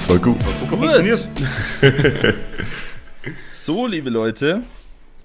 [0.00, 0.38] Das war gut.
[0.70, 1.28] Gut.
[3.52, 4.62] so, liebe Leute,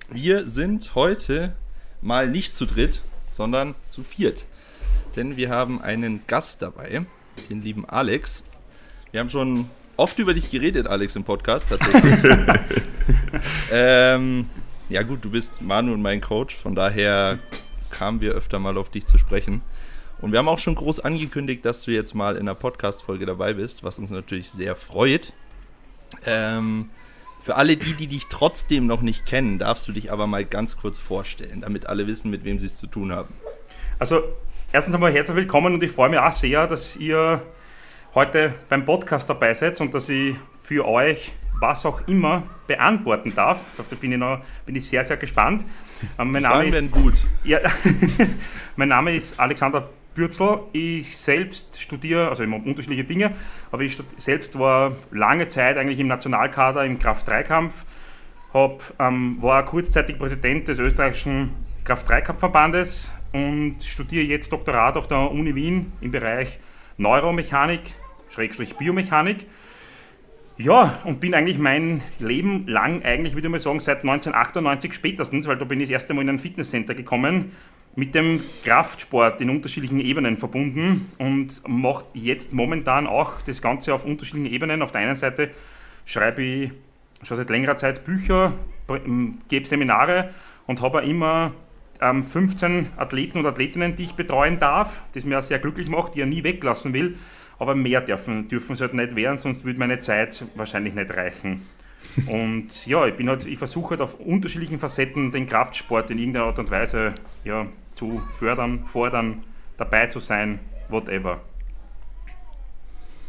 [0.10, 1.54] wir sind heute
[2.02, 3.00] mal nicht zu dritt,
[3.30, 4.44] sondern zu viert.
[5.16, 7.06] Denn wir haben einen Gast dabei,
[7.50, 8.44] den lieben Alex.
[9.12, 12.20] Wir haben schon oft über dich geredet, Alex, im Podcast tatsächlich.
[13.72, 14.50] ähm,
[14.90, 17.40] ja gut, du bist Manu und mein Coach, von daher
[17.92, 19.62] kamen wir öfter mal auf dich zu sprechen.
[20.22, 23.54] Und wir haben auch schon groß angekündigt, dass du jetzt mal in einer Podcast-Folge dabei
[23.54, 25.34] bist, was uns natürlich sehr freut.
[26.26, 26.90] Ähm,
[27.42, 30.78] für alle die, die dich trotzdem noch nicht kennen, darfst du dich aber mal ganz
[30.78, 33.34] kurz vorstellen, damit alle wissen, mit wem sie es zu tun haben.
[34.00, 34.24] Also,
[34.72, 37.42] erstens einmal herzlich willkommen und ich freue mich auch sehr, dass ihr
[38.16, 43.60] heute beim Podcast dabei seid und dass ich für euch was auch immer beantworten darf.
[43.78, 45.66] Auf bin ich, noch, bin ich sehr, sehr gespannt.
[46.18, 47.24] Ähm, mein Name ist, gut.
[47.44, 47.60] Ja,
[48.76, 50.62] mein Name ist Alexander Bürzel.
[50.72, 53.34] Ich selbst studiere, also immer unterschiedliche Dinge,
[53.72, 57.86] aber ich selbst war lange Zeit eigentlich im Nationalkader im Kraft-3-Kampf,
[59.00, 61.52] ähm, war kurzzeitig Präsident des österreichischen
[61.84, 66.60] Kraft-3-Kampfverbandes und studiere jetzt Doktorat auf der Uni Wien im Bereich
[66.98, 67.82] Neuromechanik,
[68.30, 69.46] Schrägstrich Biomechanik.
[70.58, 75.48] Ja, und bin eigentlich mein Leben lang, eigentlich würde ich mal sagen, seit 1998 spätestens,
[75.48, 77.52] weil da bin ich das erste Mal in ein Fitnesscenter gekommen,
[77.96, 84.06] mit dem Kraftsport in unterschiedlichen Ebenen verbunden und mache jetzt momentan auch das Ganze auf
[84.06, 84.82] unterschiedlichen Ebenen.
[84.82, 85.52] Auf der einen Seite
[86.06, 86.72] schreibe ich
[87.24, 88.54] schon seit längerer Zeit Bücher,
[89.48, 90.30] gebe Seminare
[90.68, 91.54] und habe immer
[92.02, 96.16] ähm, 15 Athleten und Athletinnen, die ich betreuen darf, das mir auch sehr glücklich macht,
[96.16, 97.18] die ich nie weglassen will.
[97.58, 101.62] Aber mehr dürfen, dürfen es halt nicht werden, sonst würde meine Zeit wahrscheinlich nicht reichen.
[102.28, 106.46] Und ja, ich bin halt, ich versuche halt auf unterschiedlichen Facetten den Kraftsport in irgendeiner
[106.46, 107.14] Art und Weise
[107.44, 109.44] ja, zu fördern, fordern,
[109.78, 111.42] dabei zu sein, whatever.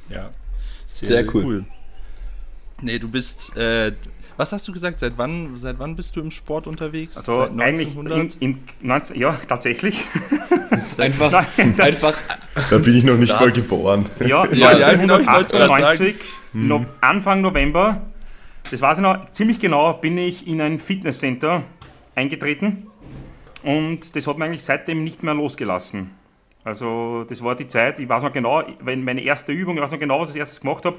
[0.08, 0.30] Ja,
[0.86, 1.44] sehr, sehr cool.
[1.44, 1.64] cool.
[2.80, 3.92] Nee, du bist, äh,
[4.36, 7.16] was hast du gesagt, seit wann, seit wann bist du im Sport unterwegs?
[7.16, 8.12] Also seit 1900?
[8.12, 10.04] eigentlich in, in 19, ja, tatsächlich.
[10.98, 11.32] einfach,
[11.78, 12.14] einfach.
[12.70, 14.06] Da bin ich noch nicht mal geboren.
[14.20, 16.16] Ja, ja 1998,
[16.54, 18.02] ja, Anfang November
[18.70, 21.64] das weiß ich noch, ziemlich genau bin ich in ein Fitnesscenter
[22.14, 22.86] eingetreten
[23.62, 26.10] und das hat mich eigentlich seitdem nicht mehr losgelassen.
[26.64, 29.92] Also das war die Zeit, ich weiß noch genau, wenn meine erste Übung, ich weiß
[29.92, 30.96] noch genau, was ich als erstes gemacht habe.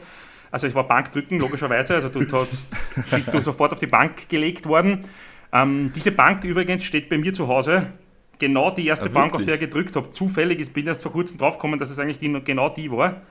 [0.50, 2.69] Also es war Bankdrücken, logischerweise, also du hast,
[3.11, 5.01] bist du sofort auf die Bank gelegt worden.
[5.51, 7.88] Ähm, diese Bank übrigens steht bei mir zu Hause,
[8.39, 10.09] genau die erste ja, Bank, auf der ich gedrückt habe.
[10.09, 13.22] Zufällig, ich bin erst vor kurzem draufgekommen, dass es eigentlich die, genau die war.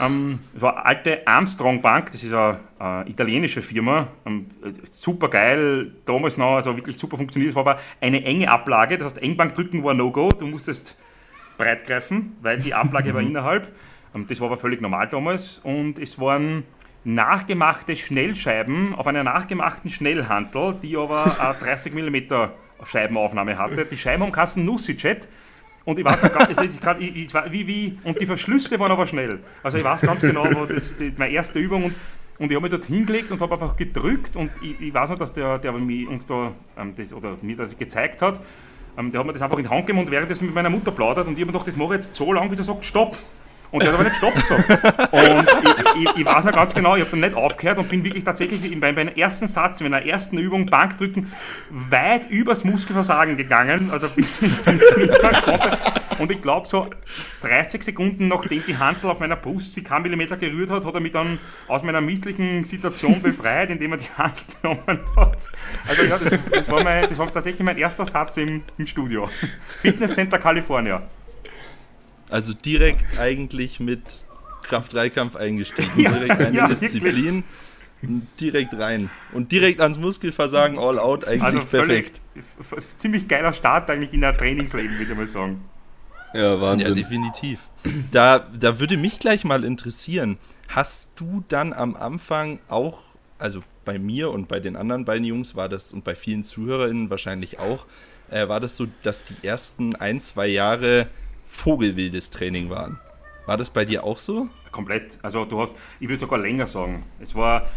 [0.00, 4.46] Ähm, es war eine alte Armstrong Bank, das ist eine, eine italienische Firma, ähm,
[4.84, 7.50] super geil, damals noch, also wirklich super funktioniert.
[7.50, 10.96] Es war aber eine enge Ablage, das heißt, Engbank drücken war No-Go, du musstest
[11.58, 13.72] breit greifen, weil die Ablage war innerhalb.
[14.14, 16.64] Ähm, das war aber völlig normal damals und es waren
[17.04, 22.16] nachgemachte Schnellscheiben auf einer nachgemachten Schnellhantel, die aber eine 30 mm
[22.82, 23.84] Scheibenaufnahme hatte.
[23.84, 25.28] Die Scheiben haben Kassen Nussijet
[25.84, 29.40] und ich weiß grad, grad, ich, ich, wie, wie, und die Verschlüsse waren aber schnell.
[29.62, 31.94] Also ich weiß ganz genau, wo das die, meine erste Übung und,
[32.38, 35.18] und ich habe mich dort hingelegt und habe einfach gedrückt und ich, ich, weiß noch,
[35.18, 38.40] dass der, der uns da ähm, das, oder mir das gezeigt hat,
[38.96, 40.90] ähm, der hat mir das einfach in die Hand gegeben und währenddessen mit meiner Mutter
[40.90, 42.84] plaudert und ich habe mir gedacht, das mache ich jetzt so lange, bis er sagt,
[42.84, 43.16] stopp.
[43.74, 45.12] Und der hat aber nicht Stopp gesagt.
[45.12, 48.04] Und ich, ich, ich, weiß noch ganz genau, ich habe dann nicht aufgehört und bin
[48.04, 51.32] wirklich tatsächlich bei meinem ersten Satz, in meiner ersten Übung Bankdrücken,
[51.70, 53.90] weit übers Muskelversagen gegangen.
[53.90, 55.76] Also bis mehr konnte.
[56.20, 56.88] Und ich glaube, so
[57.42, 61.00] 30 Sekunden nachdem die Handel auf meiner Brust sich kein Millimeter gerührt hat, hat er
[61.00, 65.50] mich dann aus meiner misslichen Situation befreit, indem er die Hand genommen hat.
[65.88, 69.28] Also ja, das, das, war, mein, das war tatsächlich mein erster Satz im, im Studio.
[69.82, 71.02] Fitness Center California.
[72.30, 74.24] Also direkt eigentlich mit
[74.64, 75.90] Kraft-3-Kampf eingestiegen.
[75.96, 77.44] Ja, direkt eine ja, Disziplin.
[78.38, 79.08] Direkt rein.
[79.32, 82.20] Und direkt ans Muskelversagen all out eigentlich also perfekt.
[82.98, 85.64] ziemlich geiler Start eigentlich in der Trainingsleben, würde ich mal sagen.
[86.34, 86.88] Ja, Wahnsinn.
[86.88, 87.60] Ja, definitiv.
[88.10, 90.38] Da, da würde mich gleich mal interessieren,
[90.68, 93.02] hast du dann am Anfang auch,
[93.38, 97.08] also bei mir und bei den anderen beiden Jungs war das und bei vielen ZuhörerInnen
[97.08, 97.86] wahrscheinlich auch,
[98.30, 101.06] äh, war das so, dass die ersten ein, zwei Jahre
[101.54, 102.98] vogelwildes Training waren.
[103.46, 104.48] War das bei dir auch so?
[104.70, 105.18] Komplett.
[105.22, 107.04] Also du hast, ich würde sogar länger sagen.
[107.20, 107.68] Es war,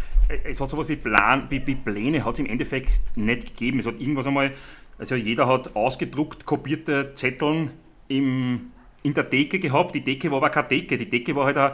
[0.43, 3.79] es hat sowas wie, Plan, wie, wie Pläne hat es im Endeffekt nicht gegeben.
[3.79, 4.53] Es hat irgendwas einmal,
[4.97, 7.71] also jeder hat ausgedruckt, kopierte Zetteln
[8.07, 8.71] im,
[9.03, 9.93] in der Decke gehabt.
[9.93, 10.97] Die Decke war aber keine Decke.
[10.97, 11.71] Die Decke war halt ein,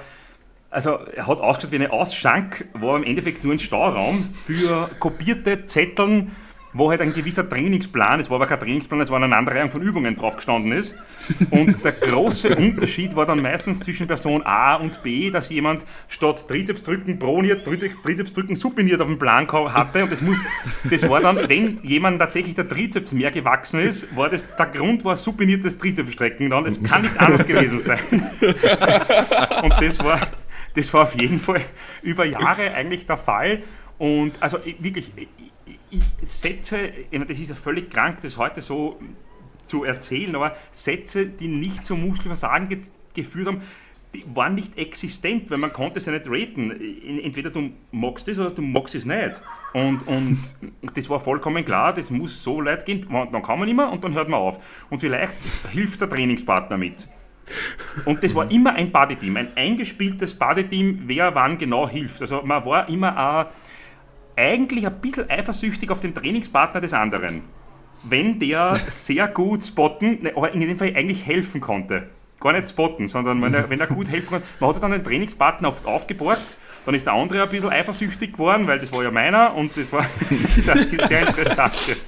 [0.69, 5.67] also er hat ausgeschaut wie eine Ausschank, war im Endeffekt nur ein Stauraum für kopierte
[5.67, 6.31] Zetteln
[6.73, 9.81] wo halt ein gewisser Trainingsplan, es war aber kein Trainingsplan, es war eine Aneinanderreihung von
[9.81, 10.95] Übungen drauf gestanden ist.
[11.51, 16.47] Und der große Unterschied war dann meistens zwischen Person A und B, dass jemand statt
[16.47, 20.03] Trizepsdrücken proniert, Trizepsdrücken supiniert auf dem Plan hatte.
[20.03, 20.37] Und das, muss,
[20.89, 25.05] das war dann, wenn jemand tatsächlich der Trizeps mehr gewachsen ist, war das, der Grund
[25.05, 26.65] war supiniertes Trizepsstrecken dann.
[26.65, 27.99] Es kann nicht anders gewesen sein.
[29.61, 30.19] Und das war,
[30.75, 31.61] das war auf jeden Fall
[32.01, 33.63] über Jahre eigentlich der Fall.
[33.97, 35.11] Und also wirklich,
[36.21, 38.99] Sätze, das ist ja völlig krank, das heute so
[39.65, 42.79] zu erzählen, aber Sätze, die nicht zum Muskelversagen ge
[43.13, 43.61] geführt haben,
[44.13, 46.71] die waren nicht existent, weil man konnte es ja nicht raten.
[47.23, 49.41] Entweder du magst es oder du magst es nicht.
[49.73, 50.39] Und, und
[50.95, 54.13] das war vollkommen klar, das muss so leid gehen, dann kann man immer und dann
[54.13, 54.85] hört man auf.
[54.89, 55.41] Und vielleicht
[55.71, 57.07] hilft der Trainingspartner mit.
[58.05, 62.21] Und das war immer ein Bodyteam, ein eingespieltes Bodyteam, wer wann genau hilft.
[62.21, 63.45] Also man war immer ein
[64.35, 67.43] eigentlich ein bisschen eifersüchtig auf den Trainingspartner des anderen.
[68.03, 72.09] Wenn der sehr gut spotten, ne, aber in dem Fall eigentlich helfen konnte.
[72.39, 74.47] Gar nicht spotten, sondern wenn er, wenn er gut helfen konnte.
[74.59, 78.67] Man hat dann den Trainingspartner oft aufgeborgt, dann ist der andere ein bisschen eifersüchtig geworden,
[78.67, 80.03] weil das war ja meiner und das war
[81.07, 82.03] sehr interessant.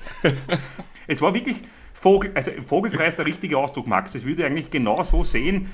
[1.08, 1.64] Es war wirklich
[1.94, 4.12] Vogel, also vogelfrei ist der richtige Ausdruck, Max.
[4.12, 5.72] Das würde ich eigentlich genau so sehen.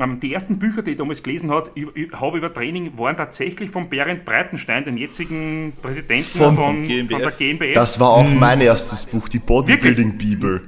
[0.00, 3.88] Ähm, die ersten Bücher, die ich damals gelesen habe über, über Training, waren tatsächlich von
[3.88, 7.74] Berend Breitenstein, den jetzigen Präsidenten von, von, von der GmbF.
[7.74, 8.38] Das war auch hm.
[8.38, 10.62] mein erstes Buch, die Bodybuilding-Bibel.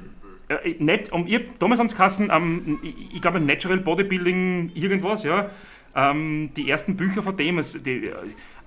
[0.49, 5.49] Äh, nicht, um, ihr, damals haben sie ähm, ich, ich glaube Natural Bodybuilding irgendwas, ja.
[5.95, 8.13] Ähm, die ersten Bücher von dem, also die, äh,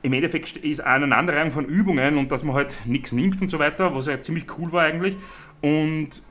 [0.03, 3.59] im Endeffekt ist eine Aneinanderreihung von Übungen und dass man halt nichts nimmt und so
[3.59, 5.17] weiter, was ja ziemlich cool war eigentlich.
[5.63, 6.23] Und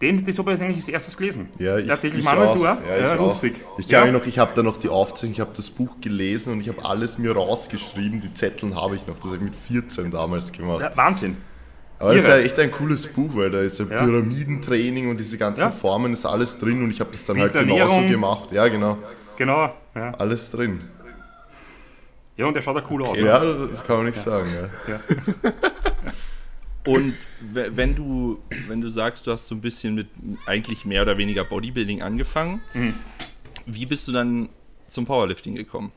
[0.00, 1.48] den, das habe ich eigentlich als erstes gelesen.
[1.58, 2.54] Ja, ich, Tatsächlich, ich Manuel, auch.
[2.54, 2.76] du auch?
[2.88, 3.54] Ja, ja, ich lustig.
[3.66, 3.78] Auch.
[3.78, 4.10] Ich ja.
[4.10, 6.84] noch, ich habe da noch die Aufzeichnung, ich habe das Buch gelesen und ich habe
[6.84, 8.20] alles mir rausgeschrieben.
[8.20, 10.80] Die Zettel habe ich noch, das habe ich mit 14 damals gemacht.
[10.80, 11.36] Ja, Wahnsinn.
[11.98, 12.16] Aber Irre.
[12.16, 14.04] das ist ja echt ein cooles Buch, weil da ist ja, ja.
[14.04, 18.00] Pyramidentraining und diese ganzen Formen ist alles drin und ich habe das dann halt genauso
[18.02, 18.52] gemacht.
[18.52, 18.98] Ja, genau.
[19.36, 19.72] Genau.
[19.94, 20.80] Alles drin.
[22.36, 23.16] Ja, und der schaut ja cool aus.
[23.16, 23.68] Ja, ne?
[23.70, 24.48] das kann man nicht sagen.
[24.88, 25.00] Ja.
[26.86, 30.08] Und wenn du, wenn du sagst, du hast so ein bisschen mit
[30.44, 32.94] eigentlich mehr oder weniger Bodybuilding angefangen, mhm.
[33.64, 34.50] wie bist du dann
[34.86, 35.92] zum Powerlifting gekommen?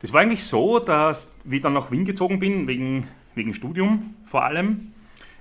[0.00, 4.14] Das war eigentlich so, dass, wie ich dann nach Wien gezogen bin, wegen, wegen Studium
[4.26, 4.92] vor allem,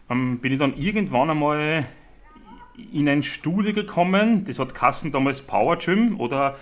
[0.10, 1.86] ähm, bin ich dann irgendwann einmal
[2.92, 6.58] in ein Studio gekommen, das hat Kassen damals Power Gym oder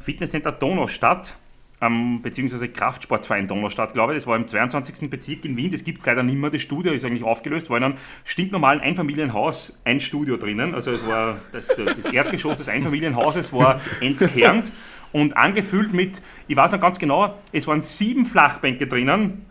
[0.00, 1.36] Fitnesscenter Donaustadt
[1.82, 4.18] ähm, beziehungsweise Kraftsportverein Donaustadt, glaube ich.
[4.18, 5.10] Das war im 22.
[5.10, 5.72] Bezirk in Wien.
[5.72, 6.48] Das gibt es leider nicht mehr.
[6.48, 7.68] Das Studio ist eigentlich aufgelöst.
[7.68, 7.94] War in einem
[8.24, 10.74] stinknormalen Einfamilienhaus ein Studio drinnen.
[10.74, 14.70] Also es war das, das Erdgeschoss des Einfamilienhauses war entkernt
[15.10, 19.44] und angefüllt mit, ich weiß noch ganz genau, es waren sieben Flachbänke drinnen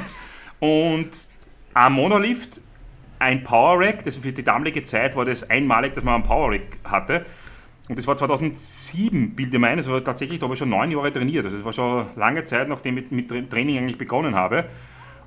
[0.58, 1.10] und
[1.74, 2.60] ein Monolift,
[3.18, 6.52] ein Power Rack, das für die damalige Zeit war das einmalig, dass man einen Power
[6.52, 7.24] Rack hatte
[7.88, 11.10] und das war 2007, bilde ich mein, also tatsächlich, da habe ich schon neun Jahre
[11.10, 11.46] trainiert.
[11.46, 14.66] Also das war schon lange Zeit, nachdem ich mit Training eigentlich begonnen habe.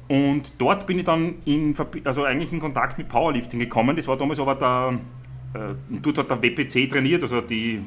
[0.07, 3.95] Und dort bin ich dann in, also eigentlich in Kontakt mit Powerlifting gekommen.
[3.95, 4.99] Das war damals aber der,
[5.59, 7.81] äh, dort hat der WPC trainiert, also die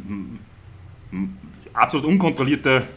[1.73, 2.88] absolut unkontrollierte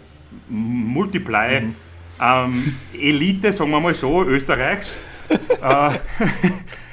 [0.50, 1.76] Multiply mhm.
[2.20, 4.98] ähm, Elite, sagen wir mal so, Österreichs.
[5.62, 5.90] äh,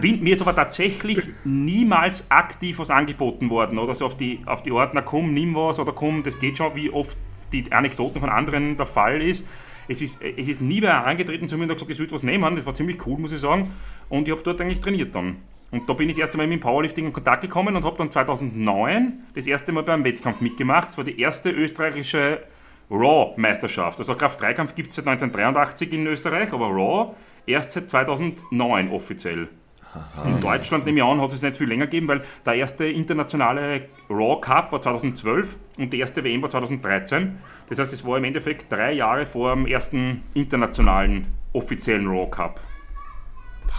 [0.00, 4.62] bin, mir ist aber tatsächlich niemals aktiv was angeboten worden oder so auf die, auf
[4.62, 7.16] die na komm, nimm was oder komm, das geht schon, wie oft
[7.52, 9.46] die Anekdoten von anderen der Fall ist.
[9.86, 12.56] Es ist, es ist nie wer angetreten zu mir und gesagt, ich sollte was nehmen.
[12.56, 13.70] Das war ziemlich cool, muss ich sagen.
[14.08, 15.36] Und ich habe dort eigentlich trainiert dann.
[15.70, 17.96] Und da bin ich das erste Mal mit dem Powerlifting in Kontakt gekommen und habe
[17.98, 20.88] dann 2009 das erste Mal beim Wettkampf mitgemacht.
[20.88, 22.44] Das war die erste österreichische
[22.90, 23.98] Raw-Meisterschaft.
[23.98, 27.14] Also Kraft-3-Kampf gibt es seit 1983 in Österreich, aber Raw
[27.46, 29.48] erst seit 2009 offiziell.
[29.94, 30.28] Aha.
[30.28, 33.88] In Deutschland, nehme ich an, hat es nicht viel länger gegeben, weil der erste internationale
[34.10, 37.38] Raw Cup war 2012 und die erste WM war 2013.
[37.68, 42.60] Das heißt, es war im Endeffekt drei Jahre vor dem ersten internationalen offiziellen Raw Cup.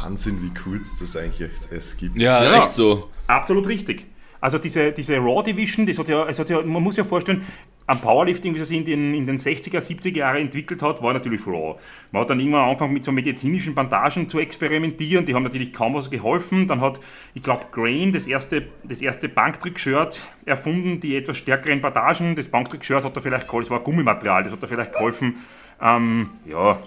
[0.01, 2.17] Wahnsinn, wie kurz das eigentlich es gibt.
[2.17, 3.10] Ja, ja echt so.
[3.27, 4.05] Absolut richtig.
[4.46, 7.44] Also diese, diese Raw Division, das hat ja, das hat ja, man muss ja vorstellen,
[7.88, 11.48] am Powerlifting, wie es in den, in den 60er, 70er Jahren entwickelt hat, war natürlich
[11.48, 11.80] Raw.
[12.12, 15.96] Man hat dann irgendwann angefangen mit so medizinischen Bandagen zu experimentieren, die haben natürlich kaum
[15.96, 16.68] was geholfen.
[16.68, 17.00] Dann hat,
[17.34, 22.36] ich glaube, Grain das erste, das erste Banktrick-Shirt erfunden, die etwas stärkeren Bandagen.
[22.36, 25.38] Das Banktrick-Shirt hat da vielleicht geholfen, das war Gummimaterial, das hat da vielleicht geholfen,
[25.82, 26.78] ähm, ja,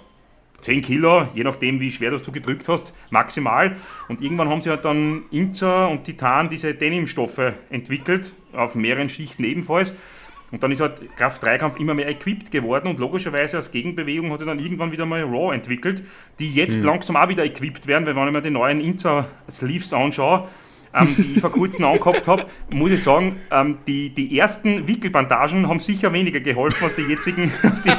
[0.60, 3.76] 10 Kilo, je nachdem wie schwer du gedrückt hast, maximal.
[4.08, 9.44] Und irgendwann haben sie halt dann Inzer und Titan diese Denimstoffe entwickelt, auf mehreren Schichten
[9.44, 9.94] ebenfalls.
[10.50, 14.48] Und dann ist halt Kraft-3-Kampf immer mehr equipped geworden und logischerweise als Gegenbewegung hat sich
[14.48, 16.02] dann irgendwann wieder mal Raw entwickelt,
[16.38, 16.86] die jetzt mhm.
[16.86, 20.48] langsam auch wieder equipped werden, weil wenn ich mir die neuen Inter-Sleeves anschaue,
[20.94, 25.68] ähm, die ich vor kurzem angehabt habe, muss ich sagen, ähm, die, die ersten Wickelbandagen
[25.68, 27.90] haben sicher weniger geholfen als die jetzigen, als die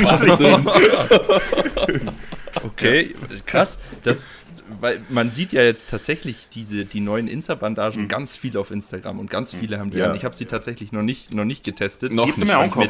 [0.00, 0.66] jetzigen
[2.64, 3.14] Okay,
[3.44, 3.78] krass.
[4.02, 4.26] Das,
[4.80, 8.08] weil man sieht ja jetzt tatsächlich diese, die neuen Insta-Bandagen mhm.
[8.08, 10.10] ganz viel auf Instagram und ganz viele haben die ja.
[10.10, 10.16] an.
[10.16, 12.12] Ich habe sie tatsächlich noch nicht, noch nicht getestet.
[12.12, 12.44] Noch nicht.
[12.44, 12.88] Mir angehabt.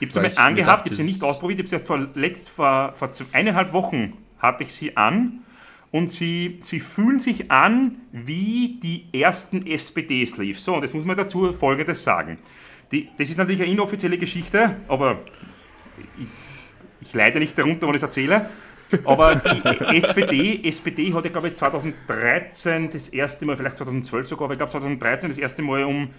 [0.00, 2.08] Ich habe sie mir angehabt, ich habe sie nicht ausprobiert, ich habe sie erst vor,
[2.14, 5.40] letzt, vor, vor eineinhalb Wochen hatte ich sie an
[5.92, 10.64] und sie, sie fühlen sich an wie die ersten SPD-Sleeves.
[10.64, 12.38] So, und jetzt muss man dazu Folgendes sagen.
[12.92, 15.20] Die, das ist natürlich eine inoffizielle Geschichte, aber
[16.18, 16.26] ich,
[17.00, 18.50] ich leide nicht darunter, wenn ich es erzähle.
[19.04, 24.54] Aber die SPD, SPD hat glaube ich, 2013 das erste Mal, vielleicht 2012 sogar, aber
[24.54, 26.10] ich glaube 2013 das erste Mal um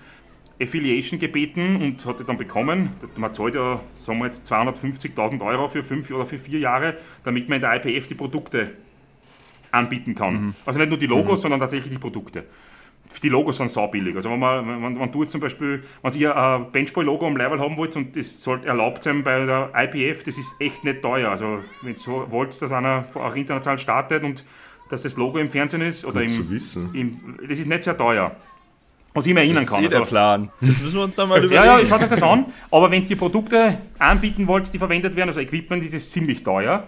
[0.61, 2.91] Affiliation gebeten und hat dann bekommen.
[3.15, 7.49] Man zahlt ja, sagen wir jetzt, 250.000 Euro für fünf oder für vier Jahre, damit
[7.49, 8.71] man in der IPF die Produkte
[9.71, 10.33] anbieten kann.
[10.33, 10.55] Mhm.
[10.65, 11.41] Also nicht nur die Logos, mhm.
[11.43, 12.45] sondern tatsächlich die Produkte
[13.19, 14.15] die Logos sind saubillig.
[14.15, 17.59] Also wenn man, wenn, wenn du jetzt zum Beispiel, wenn ihr ein Benchboy-Logo am Level
[17.59, 21.29] haben wollt und das sollte erlaubt sein bei der IPF, das ist echt nicht teuer.
[21.29, 24.45] Also wenn ihr so wollt, dass einer auch international startet und
[24.89, 26.89] dass das Logo im Fernsehen ist oder Gut im, zu wissen.
[26.93, 28.35] Im, das ist nicht sehr teuer.
[29.13, 29.83] Was ich mir erinnern kann.
[29.83, 30.49] Das ist eh der also, Plan.
[30.61, 31.55] Das müssen wir uns dann mal überlegen.
[31.55, 32.45] Ja, ja, schaut euch das an.
[32.69, 36.85] Aber wenn ihr Produkte anbieten wollt, die verwendet werden, also Equipment, ist es ziemlich teuer.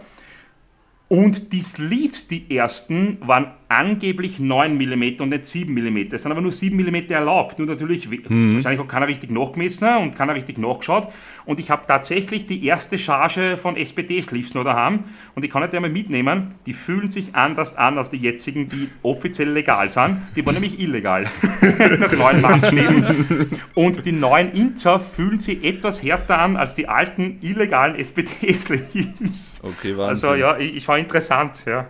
[1.13, 6.12] Und die Sleeves, die ersten, waren angeblich 9 mm und nicht 7 mm.
[6.12, 7.60] Es sind aber nur 7 mm erlaubt.
[7.60, 8.55] Nur natürlich, mhm.
[8.55, 11.08] wahrscheinlich hat keiner richtig nachgemessen und keiner richtig nachgeschaut.
[11.46, 15.01] Und ich habe tatsächlich die erste Charge von SPD-Sleeves noch daheim.
[15.36, 16.55] Und ich kann nicht einmal mitnehmen.
[16.65, 20.17] Die fühlen sich anders an als die jetzigen, die offiziell legal sind.
[20.36, 21.25] Die waren nämlich illegal.
[22.00, 23.50] Nach neuen Maßstäben.
[23.75, 29.60] Und die neuen Inzer fühlen sich etwas härter an als die alten illegalen SPD-Sleeves.
[29.62, 30.29] Okay, Wahnsinn.
[30.29, 31.88] Also ja, ich, ich war interessant, ja.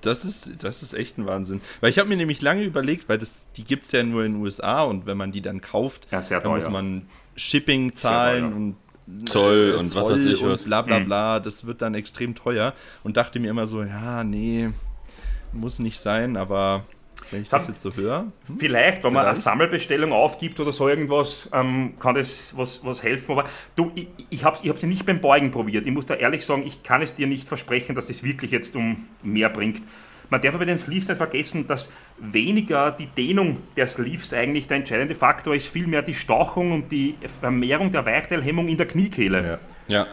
[0.00, 1.60] Das ist, das ist echt ein Wahnsinn.
[1.80, 4.34] Weil ich habe mir nämlich lange überlegt, weil das, die gibt es ja nur in
[4.34, 8.76] den USA und wenn man die dann kauft, ja, dann muss man Shipping zahlen und
[9.28, 10.62] Zoll und Zoll was weiß ich was.
[10.62, 11.04] bla bla mhm.
[11.06, 11.40] bla.
[11.40, 14.70] Das wird dann extrem teuer und dachte mir immer so, ja, nee,
[15.52, 16.84] muss nicht sein, aber
[17.30, 18.20] wenn ich das, jetzt so höre.
[18.20, 18.58] Hm?
[18.58, 23.32] Vielleicht, wenn man eine Sammelbestellung aufgibt oder so irgendwas, ähm, kann das was, was helfen.
[23.32, 23.44] Aber
[23.76, 25.86] du, ich, ich habe ich ja nicht beim Beugen probiert.
[25.86, 28.76] Ich muss da ehrlich sagen, ich kann es dir nicht versprechen, dass das wirklich jetzt
[28.76, 29.82] um mehr bringt.
[30.30, 34.78] Man darf aber den Sleeves nicht vergessen, dass weniger die Dehnung der Sleeves eigentlich der
[34.78, 39.60] entscheidende Faktor ist, vielmehr die Stauchung und die Vermehrung der Weichteilhemmung in der Kniekehle.
[39.88, 40.00] Ja.
[40.00, 40.06] ja.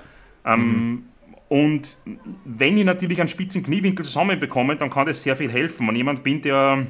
[0.46, 1.04] Ähm, mhm.
[1.48, 1.98] Und
[2.44, 5.88] wenn ich natürlich einen spitzen Kniewinkel zusammenbekomme, dann kann das sehr viel helfen.
[5.88, 6.88] Wenn jemand bin, der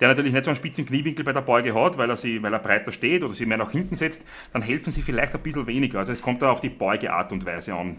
[0.00, 2.52] der natürlich nicht so einen spitzen Kniewinkel bei der Beuge hat, weil er, sie, weil
[2.52, 5.66] er breiter steht oder sie mehr nach hinten setzt, dann helfen sie vielleicht ein bisschen
[5.66, 5.98] weniger.
[5.98, 7.98] Also es kommt da auf die Beugeart und Weise an.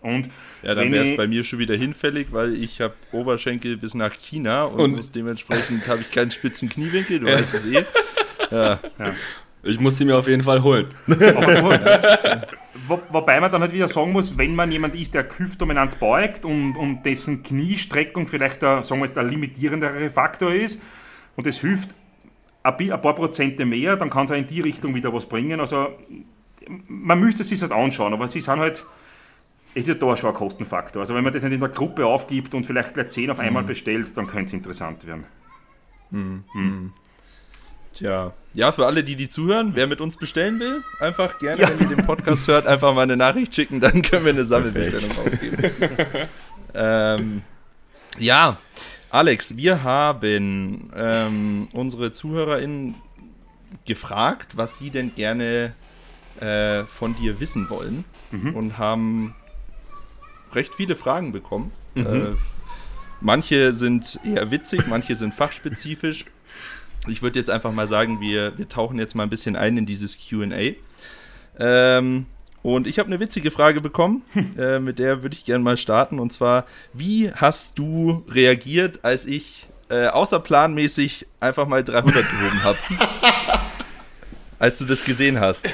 [0.00, 0.28] Und
[0.62, 4.14] ja, dann wäre es bei mir schon wieder hinfällig, weil ich habe Oberschenkel bis nach
[4.14, 7.84] China und, und dementsprechend habe ich keinen spitzen Kniewinkel, du weißt es eh.
[8.50, 8.80] Ja.
[8.98, 9.14] ja.
[9.68, 10.86] Ich muss sie mir auf jeden Fall holen.
[12.86, 16.46] Wo, wobei man dann halt wieder sagen muss, wenn man jemand ist, der hüftdominant beugt
[16.46, 20.80] und, und dessen Kniestreckung vielleicht der, sagen wir, der limitierendere Faktor ist,
[21.36, 21.94] und es hilft
[22.62, 25.60] ein paar Prozente mehr, dann kann es auch in die Richtung wieder was bringen.
[25.60, 25.88] Also
[26.88, 28.84] man müsste es sich halt anschauen, aber sie sind halt,
[29.74, 31.00] es ist ja da schon ein Kostenfaktor.
[31.00, 33.62] Also wenn man das nicht in der Gruppe aufgibt und vielleicht gleich 10 auf einmal
[33.62, 33.68] mhm.
[33.68, 35.24] bestellt, dann könnte es interessant werden.
[36.10, 36.44] Mhm.
[36.54, 36.92] Mhm.
[37.94, 41.68] Tja, ja, für alle, die die zuhören, wer mit uns bestellen will, einfach gerne, ja.
[41.68, 45.10] wenn ihr den Podcast hört, einfach mal eine Nachricht schicken, dann können wir eine Sammelbestellung
[45.10, 45.72] aufgeben.
[46.74, 47.42] ähm,
[48.18, 48.58] ja,
[49.10, 52.96] Alex, wir haben ähm, unsere ZuhörerInnen
[53.86, 55.72] gefragt, was sie denn gerne
[56.40, 58.56] äh, von dir wissen wollen mhm.
[58.56, 59.36] und haben
[60.52, 61.70] recht viele Fragen bekommen.
[61.94, 62.06] Mhm.
[62.06, 62.34] Äh,
[63.20, 66.24] manche sind eher witzig, manche sind fachspezifisch.
[67.10, 69.86] Ich würde jetzt einfach mal sagen, wir, wir tauchen jetzt mal ein bisschen ein in
[69.86, 70.74] dieses QA.
[71.58, 72.26] Ähm,
[72.62, 74.22] und ich habe eine witzige Frage bekommen,
[74.58, 76.18] äh, mit der würde ich gerne mal starten.
[76.18, 82.78] Und zwar, wie hast du reagiert, als ich äh, außerplanmäßig einfach mal 300 gehoben habe?
[84.58, 85.68] als du das gesehen hast.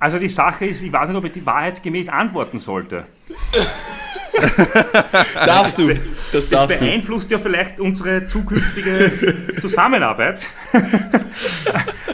[0.00, 3.06] Also die Sache ist, ich weiß nicht, ob ich die wahrheitsgemäß antworten sollte.
[5.34, 5.88] darfst du.
[6.32, 7.34] Das, das beeinflusst du.
[7.34, 10.46] ja vielleicht unsere zukünftige Zusammenarbeit.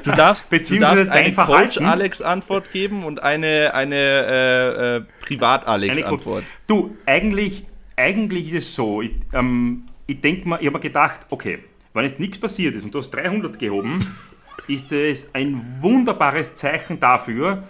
[0.03, 6.45] Du darfst, du darfst eine Coach-Alex-Antwort geben und eine, eine äh, äh, Privat-Alex-Antwort.
[6.67, 7.65] Du, eigentlich,
[7.97, 11.61] eigentlich ist es so, ich, ähm, ich denke mal, ich habe mir gedacht, okay,
[11.95, 14.07] wenn jetzt nichts passiert ist und du hast 300 gehoben,
[14.69, 17.65] ist es ein wunderbares Zeichen dafür,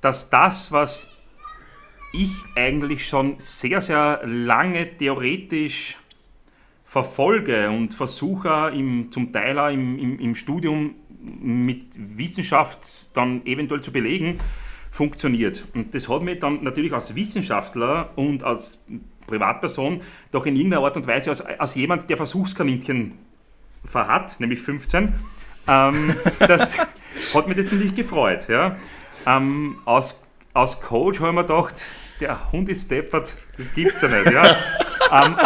[0.00, 1.10] dass das, was
[2.12, 5.98] ich eigentlich schon sehr, sehr lange theoretisch
[6.84, 13.80] verfolge und versuche im, zum Teil auch im, im, im Studium mit Wissenschaft dann eventuell
[13.80, 14.38] zu belegen,
[14.90, 15.66] funktioniert.
[15.74, 18.82] Und das hat mich dann natürlich als Wissenschaftler und als
[19.26, 23.12] Privatperson doch in irgendeiner Art und Weise als, als jemand, der Versuchskaninchen
[23.84, 25.12] verhat, nämlich 15,
[25.68, 28.46] ähm, das hat mich das natürlich gefreut.
[28.48, 28.76] Ja.
[29.26, 30.20] Ähm, als,
[30.56, 31.82] als Coach habe ich mir gedacht,
[32.18, 34.32] der Hund ist deppert, das gibt's ja nicht.
[34.32, 34.56] Ja.
[35.12, 35.36] ähm,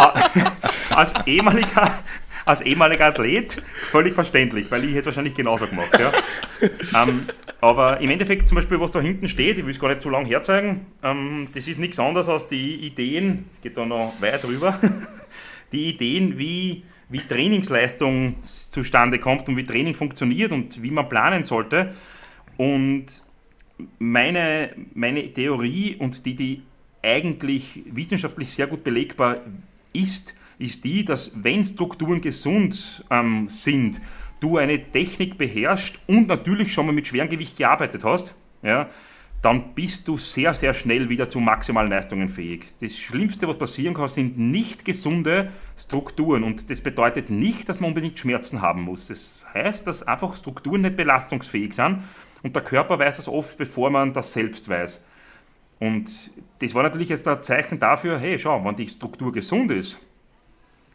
[0.95, 1.99] als, ehemaliger,
[2.45, 5.91] als ehemaliger Athlet völlig verständlich, weil ich hätte wahrscheinlich genauso gemacht.
[5.99, 7.03] Ja.
[7.03, 7.25] Ähm,
[7.59, 10.09] aber im Endeffekt zum Beispiel, was da hinten steht, ich will es gar nicht zu
[10.09, 14.43] lang herzeigen, ähm, das ist nichts anderes als die Ideen, es geht da noch weit
[14.43, 14.79] drüber,
[15.73, 21.43] die Ideen, wie, wie Trainingsleistung zustande kommt und wie Training funktioniert und wie man planen
[21.43, 21.93] sollte.
[22.55, 23.23] Und
[23.99, 26.63] meine, meine Theorie und die, die
[27.03, 29.37] eigentlich wissenschaftlich sehr gut belegbar
[29.93, 33.99] ist, ist die, dass wenn Strukturen gesund ähm, sind,
[34.39, 38.89] du eine Technik beherrschst und natürlich schon mal mit schwerem Gewicht gearbeitet hast, ja,
[39.41, 42.67] dann bist du sehr, sehr schnell wieder zu maximalen Leistungen fähig.
[42.79, 46.43] Das Schlimmste, was passieren kann, sind nicht gesunde Strukturen.
[46.43, 49.07] Und das bedeutet nicht, dass man unbedingt Schmerzen haben muss.
[49.07, 52.03] Das heißt, dass einfach Strukturen nicht belastungsfähig sind
[52.43, 55.03] und der Körper weiß das oft, bevor man das selbst weiß.
[55.79, 59.99] Und das war natürlich jetzt ein Zeichen dafür, hey, schau, wenn die Struktur gesund ist,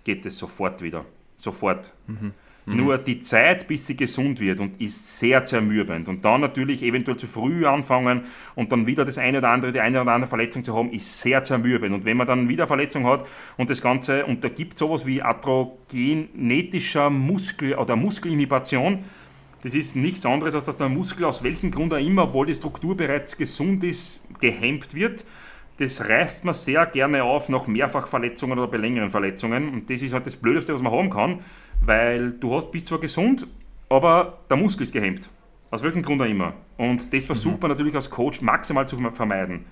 [0.05, 1.05] geht es sofort wieder.
[1.35, 1.93] Sofort.
[2.07, 2.33] Mhm.
[2.67, 2.77] Mhm.
[2.77, 6.09] Nur die Zeit, bis sie gesund wird und ist sehr zermürbend.
[6.09, 8.23] Und dann natürlich eventuell zu früh anfangen
[8.55, 11.21] und dann wieder das eine oder andere, die eine oder andere Verletzung zu haben, ist
[11.21, 11.95] sehr zermürbend.
[11.95, 13.27] Und wenn man dann wieder Verletzung hat
[13.57, 19.05] und das Ganze, und da gibt es sowas wie atrogenetischer Muskel oder Muskelinhibition,
[19.67, 22.55] das ist nichts anderes, als dass der Muskel aus welchem Grund auch immer, obwohl die
[22.55, 25.25] Struktur bereits gesund ist, gehemmt wird.
[25.79, 29.69] Das reißt man sehr gerne auf nach Mehrfachverletzungen oder bei längeren Verletzungen.
[29.71, 31.41] Und das ist halt das Blödeste, was man haben kann,
[31.85, 33.49] weil du hast, bist zwar gesund,
[33.89, 35.29] aber der Muskel ist gehemmt.
[35.73, 36.55] Aus welchem Grund auch immer.
[36.77, 37.63] Und das versucht mhm.
[37.63, 39.65] man natürlich als Coach maximal zu vermeiden.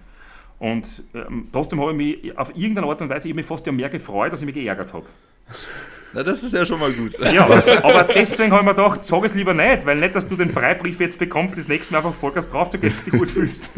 [0.59, 3.71] Und ähm, trotzdem habe ich mich auf irgendeine Art und Weise ich mich fast ja
[3.71, 5.07] mehr gefreut, als ich mich geärgert habe.
[6.15, 7.19] Na, das ist ja schon mal gut.
[7.33, 7.45] Ja,
[7.83, 10.49] aber deswegen habe ich mir gedacht, sag es lieber nicht, weil nicht, dass du den
[10.49, 13.31] Freibrief jetzt bekommst, das nächste Mal einfach Vollgas drauf zu gehen, dass du dich gut
[13.31, 13.69] fühlst.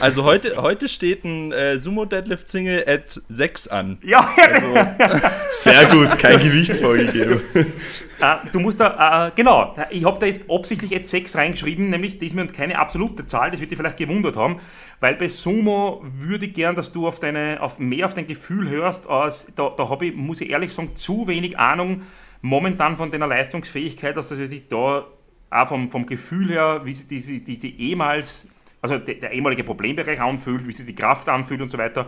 [0.00, 3.98] Also heute, heute steht ein äh, Sumo Deadlift Single at 6 an.
[4.02, 4.74] Ja, also.
[5.50, 7.40] sehr gut, kein Gewicht vorgegeben.
[7.54, 12.18] äh, du musst da, äh, genau, ich habe da jetzt absichtlich at 6 reingeschrieben, nämlich
[12.18, 14.60] das ist mir keine absolute Zahl, das wird dir vielleicht gewundert haben,
[15.00, 18.68] weil bei Sumo würde ich gern, dass du auf deine, auf mehr auf dein Gefühl
[18.70, 22.02] hörst, als da, da habe ich, muss ich ehrlich sagen, zu wenig Ahnung
[22.40, 25.06] momentan von deiner Leistungsfähigkeit, dass ich dich da
[25.50, 28.46] auch vom, vom Gefühl her, wie sie die, die, die ehemals
[28.80, 32.06] also der, der ehemalige Problembereich anfühlt, wie sich die Kraft anfühlt und so weiter,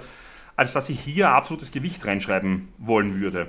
[0.56, 3.48] als dass ich hier absolutes Gewicht reinschreiben wollen würde.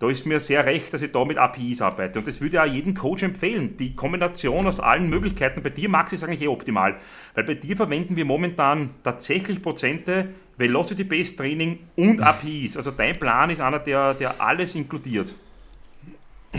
[0.00, 2.18] Da ist mir sehr recht, dass ich da mit APIs arbeite.
[2.18, 3.76] Und das würde ja jedem Coach empfehlen.
[3.76, 6.96] Die Kombination aus allen Möglichkeiten, bei dir, Max, ist eigentlich eh optimal.
[7.34, 12.76] Weil bei dir verwenden wir momentan tatsächlich Prozente Velocity-Based Training und APIs.
[12.76, 15.34] Also dein Plan ist einer, der, der alles inkludiert.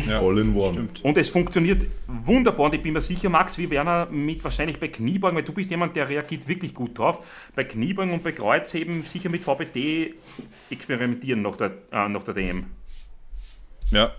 [0.08, 0.74] Ja, All in one.
[0.74, 1.04] Stimmt.
[1.04, 2.68] Und es funktioniert wunderbar.
[2.68, 5.72] Und ich bin mir sicher, Max, wir werden mit wahrscheinlich bei Kniebeugen, weil du bist
[5.72, 10.16] jemand, der reagiert wirklich gut drauf, bei Kniebeugen und bei Kreuzheben sicher mit VBT
[10.70, 12.66] experimentieren nach der, äh, nach der DM.
[13.92, 14.12] Ja,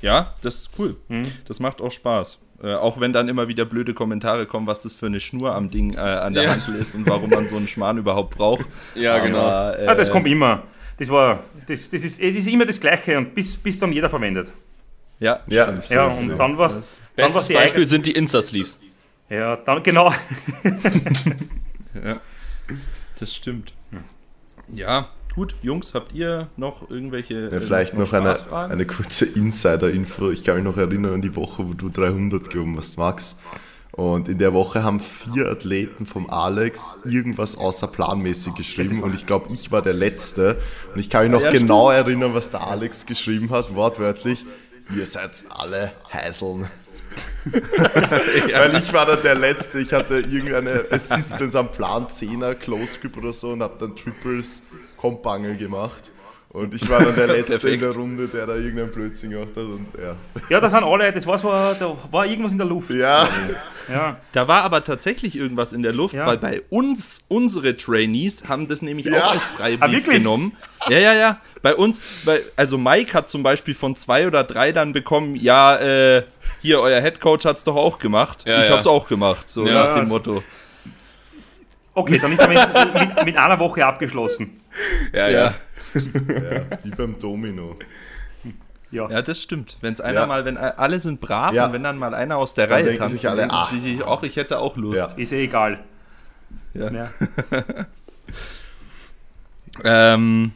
[0.00, 0.96] ja, das ist cool.
[1.08, 1.26] Mhm.
[1.46, 2.38] Das macht auch Spaß.
[2.62, 5.70] Äh, auch wenn dann immer wieder blöde Kommentare kommen, was das für eine Schnur am
[5.70, 6.50] Ding äh, an der ja.
[6.50, 8.66] Handel ist und warum man so einen Schmarrn überhaupt braucht.
[8.94, 9.38] Ja, Aber, genau.
[9.38, 10.64] Äh, ah, das kommt immer.
[10.96, 14.08] Das, war, das, das, ist, das ist immer das Gleiche und bis, bis dann jeder
[14.08, 14.52] verwendet.
[15.20, 16.98] Ja, ja, ja und dann was.
[17.16, 18.78] Bestes was Beispiel sind die Insta-Sleeves.
[19.28, 20.12] Ja, dann genau.
[22.04, 22.20] ja,
[23.18, 23.74] das stimmt.
[24.72, 27.50] Ja, gut, Jungs, habt ihr noch irgendwelche.
[27.52, 30.30] Ja, vielleicht noch eine, eine kurze Insider-Info.
[30.30, 33.40] Ich kann mich noch erinnern an die Woche, wo du 300 gehoben hast, Max.
[33.98, 39.52] Und in der Woche haben vier Athleten vom Alex irgendwas außerplanmäßig geschrieben und ich glaube,
[39.52, 40.56] ich war der Letzte.
[40.94, 42.06] Und ich kann mich noch ja, genau stimmt.
[42.06, 44.46] erinnern, was der Alex geschrieben hat, wortwörtlich
[44.94, 46.68] ihr seid alle Heiseln.
[48.48, 48.60] ja.
[48.60, 53.16] Weil ich war dann der Letzte, ich hatte irgendeine Assistance am Plan 10er, Close Grip
[53.16, 54.62] oder so und habe dann Triples
[54.96, 56.12] Kompangel gemacht.
[56.58, 59.62] Und ich war dann der Letzte in der Runde, der da irgendeinen Blödsinn gemacht hat.
[59.62, 60.16] Und, ja.
[60.48, 62.90] ja, das sind alle, das war so, da war irgendwas in der Luft.
[62.90, 63.28] Ja.
[63.90, 64.18] Ja.
[64.32, 66.26] Da war aber tatsächlich irgendwas in der Luft, ja.
[66.26, 69.16] weil bei uns, unsere Trainees haben das nämlich ja.
[69.16, 70.54] auch als Freibrief ah, genommen.
[70.90, 71.40] Ja, ja, ja.
[71.62, 75.78] Bei uns, bei, also Mike hat zum Beispiel von zwei oder drei dann bekommen, ja,
[75.78, 76.22] äh,
[76.60, 78.44] hier, euer Headcoach hat es doch auch gemacht.
[78.46, 78.76] Ja, ich ja.
[78.76, 80.42] hab's auch gemacht, so nach dem Motto.
[81.94, 82.58] Okay, dann ist er mit,
[82.92, 84.60] mit, mit einer Woche abgeschlossen.
[85.14, 85.54] Ja, ja.
[85.94, 86.78] Ja.
[86.82, 87.76] wie beim Domino.
[88.90, 89.10] Ja.
[89.10, 89.76] ja, das stimmt.
[89.80, 90.26] Wenn es einer ja.
[90.26, 91.66] mal, wenn alle sind brav ja.
[91.66, 93.70] und wenn dann mal einer aus der dann Reihe tanzt, sich alle, ach.
[93.70, 95.18] sich auch, ich hätte auch Lust.
[95.18, 95.80] Ist eh egal.
[96.72, 97.10] Ja.
[99.84, 100.52] ähm,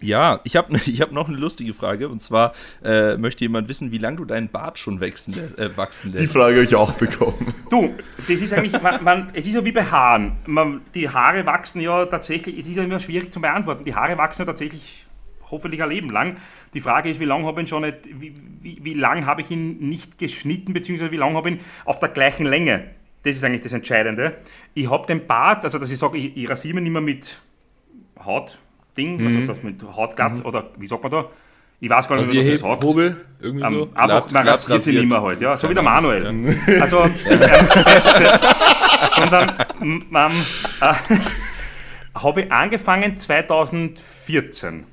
[0.00, 3.92] ja, ich habe ich hab noch eine lustige Frage und zwar äh, möchte jemand wissen,
[3.92, 6.24] wie lange du deinen Bart schon wachsen, äh, wachsen lässt.
[6.24, 7.54] Die Frage habe ich auch bekommen.
[7.70, 10.32] Du, das ist eigentlich, man, man, es ist ja wie bei Haaren.
[10.46, 13.84] Man, die Haare wachsen ja tatsächlich, es ist ja immer schwierig zu beantworten.
[13.84, 15.06] Die Haare wachsen ja tatsächlich
[15.50, 16.36] hoffentlich ein Leben lang.
[16.74, 19.42] Die Frage ist, wie lange habe ich ihn schon nicht, wie, wie, wie lange habe
[19.42, 22.84] ich ihn nicht geschnitten, beziehungsweise wie lange habe ich ihn auf der gleichen Länge.
[23.22, 24.38] Das ist eigentlich das Entscheidende.
[24.74, 27.40] Ich habe den Bart, also dass ich sage, ich, ich rasiere ihn immer mit
[28.24, 29.36] Hautding, also mhm.
[29.36, 30.46] also das mit Hautglatt mhm.
[30.46, 31.26] oder wie sagt man da?
[31.80, 32.84] Ich weiß gar nicht, wie man das sagt.
[32.84, 33.88] Hobel, irgendwie so.
[33.94, 35.56] Einfach, man rasiert sie nicht mehr halt, ja.
[35.56, 36.24] So wie der Manuel.
[36.24, 36.80] Ja.
[36.80, 37.08] Also, äh,
[39.16, 40.32] sondern ähm,
[40.80, 40.94] äh,
[42.22, 44.86] habe ich angefangen 2014.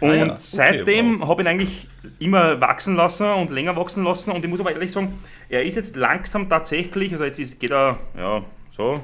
[0.00, 1.28] Und ah ja, okay, seitdem wow.
[1.28, 4.32] habe ich ihn eigentlich immer wachsen lassen und länger wachsen lassen.
[4.32, 5.18] Und ich muss aber ehrlich sagen,
[5.48, 9.00] er ist jetzt langsam tatsächlich, also jetzt ist, geht er, ja, so.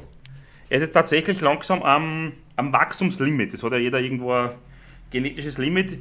[0.68, 3.54] Er ist jetzt tatsächlich langsam am, am Wachstumslimit.
[3.54, 4.50] Das hat ja jeder irgendwo ein
[5.10, 5.98] genetisches Limit.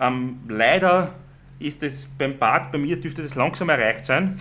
[0.00, 1.14] Ähm, leider
[1.58, 4.38] ist es beim Bart, bei mir dürfte das langsam erreicht sein.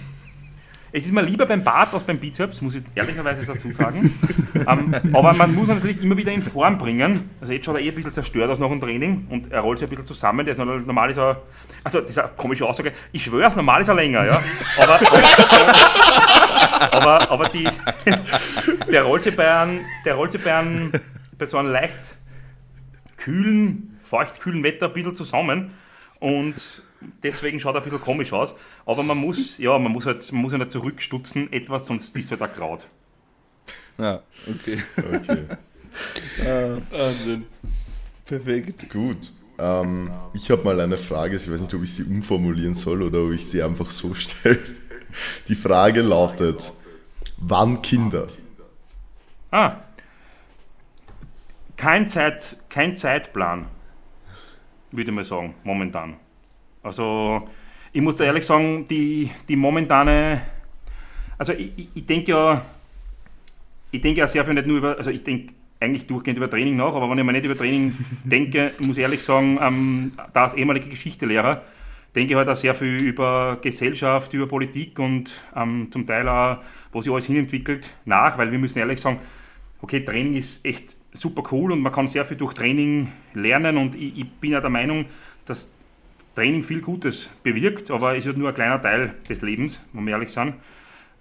[0.92, 4.18] Es ist mir lieber beim Bart als beim Bizeps, muss ich ehrlicherweise dazu sagen.
[4.68, 7.30] ähm, aber man muss natürlich immer wieder in Form bringen.
[7.42, 9.80] Also jetzt schaut er eh ein bisschen zerstört aus nach dem Training und er rollt
[9.80, 10.46] sich ein bisschen zusammen.
[10.46, 11.42] Der ist normal ist er,
[11.84, 12.94] also das ist eine komische Aussage.
[13.12, 14.42] Ich schwöre es, normal ist er länger, ja.
[14.82, 15.24] Aber, aber,
[16.92, 17.68] aber, aber die,
[18.90, 20.92] der rollt sich bei einem, der rollt sich bei, einem,
[21.38, 22.18] bei so einem leicht
[23.18, 25.72] kühlen, feuchtkühlen Wetter ein bisschen zusammen.
[26.20, 26.84] Und
[27.24, 28.56] deswegen schaut er ein bisschen komisch aus.
[28.86, 32.42] Aber man muss, ja, man muss halt, man muss halt zurückstutzen, etwas, sonst ist halt
[32.42, 32.88] ein Kraut.
[33.98, 34.82] Ja, okay.
[34.98, 35.44] okay.
[36.46, 37.46] ah, Wahnsinn.
[38.26, 38.90] Perfekt.
[38.90, 39.32] Gut.
[39.60, 43.24] Ähm, ich habe mal eine Frage, ich weiß nicht, ob ich sie umformulieren soll oder
[43.24, 44.60] ob ich sie einfach so stelle.
[45.48, 46.72] Die Frage lautet:
[47.38, 48.28] Wann Kinder?
[49.52, 49.78] Ah.
[51.76, 53.68] Kein, Zeit, kein Zeitplan,
[54.92, 56.16] würde ich mal sagen, momentan.
[56.84, 57.48] Also
[57.94, 60.42] ich muss da ehrlich sagen, die, die momentane,
[61.38, 62.66] also ich, ich, ich denke ja,
[63.92, 66.76] ich denke ja sehr viel nicht nur über, also ich denke eigentlich durchgehend über Training
[66.76, 70.44] nach, aber wenn ich mir nicht über Training denke, muss ich ehrlich sagen, ähm, da
[70.44, 71.62] als ehemaliger Geschichtelehrer,
[72.16, 76.58] denke ich halt auch sehr viel über Gesellschaft, über Politik und ähm, zum Teil auch,
[76.92, 79.20] wo sich alles hinentwickelt, nach, weil wir müssen ehrlich sagen,
[79.82, 83.96] okay, Training ist echt super cool und man kann sehr viel durch Training lernen und
[83.96, 85.06] ich, ich bin ja der Meinung,
[85.46, 85.72] dass
[86.36, 90.14] Training viel Gutes bewirkt, aber es ist nur ein kleiner Teil des Lebens, wenn wir
[90.14, 90.54] ehrlich sind.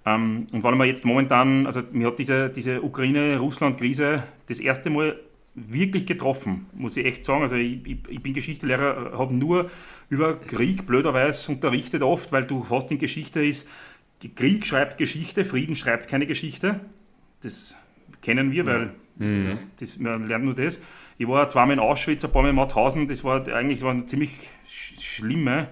[0.04, 5.18] Ähm, und weil man jetzt momentan, also mir hat diese, diese Ukraine-Russland-Krise das erste Mal
[5.54, 7.42] wirklich getroffen, muss ich echt sagen.
[7.42, 9.70] Also ich, ich, ich bin Geschichtslehrer, habe nur
[10.10, 13.66] über Krieg blöderweise unterrichtet oft, weil du fast in Geschichte ist,
[14.34, 16.80] Krieg schreibt Geschichte, Frieden schreibt keine Geschichte.
[17.42, 17.76] Das
[18.22, 19.44] kennen wir, weil mhm.
[19.44, 20.80] das, das, man lernt nur das.
[21.18, 24.30] Ich war zweimal in Auschwitz, ein paar Mal in Mauthausen, das war eigentlich waren ziemlich
[24.66, 25.68] schlimme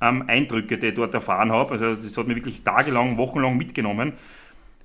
[0.00, 1.72] ähm, Eindrücke, die ich dort erfahren habe.
[1.72, 4.14] Also das hat mich wirklich tagelang, wochenlang mitgenommen.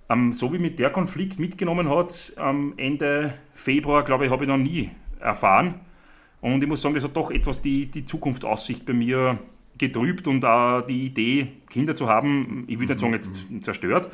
[0.09, 4.47] Ähm, so wie mit der Konflikt mitgenommen hat, ähm, Ende Februar, glaube ich, habe ich
[4.47, 5.75] noch nie erfahren.
[6.41, 9.39] Und ich muss sagen, das hat doch etwas die, die Zukunftsaussicht bei mir
[9.77, 13.61] getrübt und auch die Idee, Kinder zu haben, ich will nicht sagen jetzt mhm.
[13.63, 14.09] zerstört,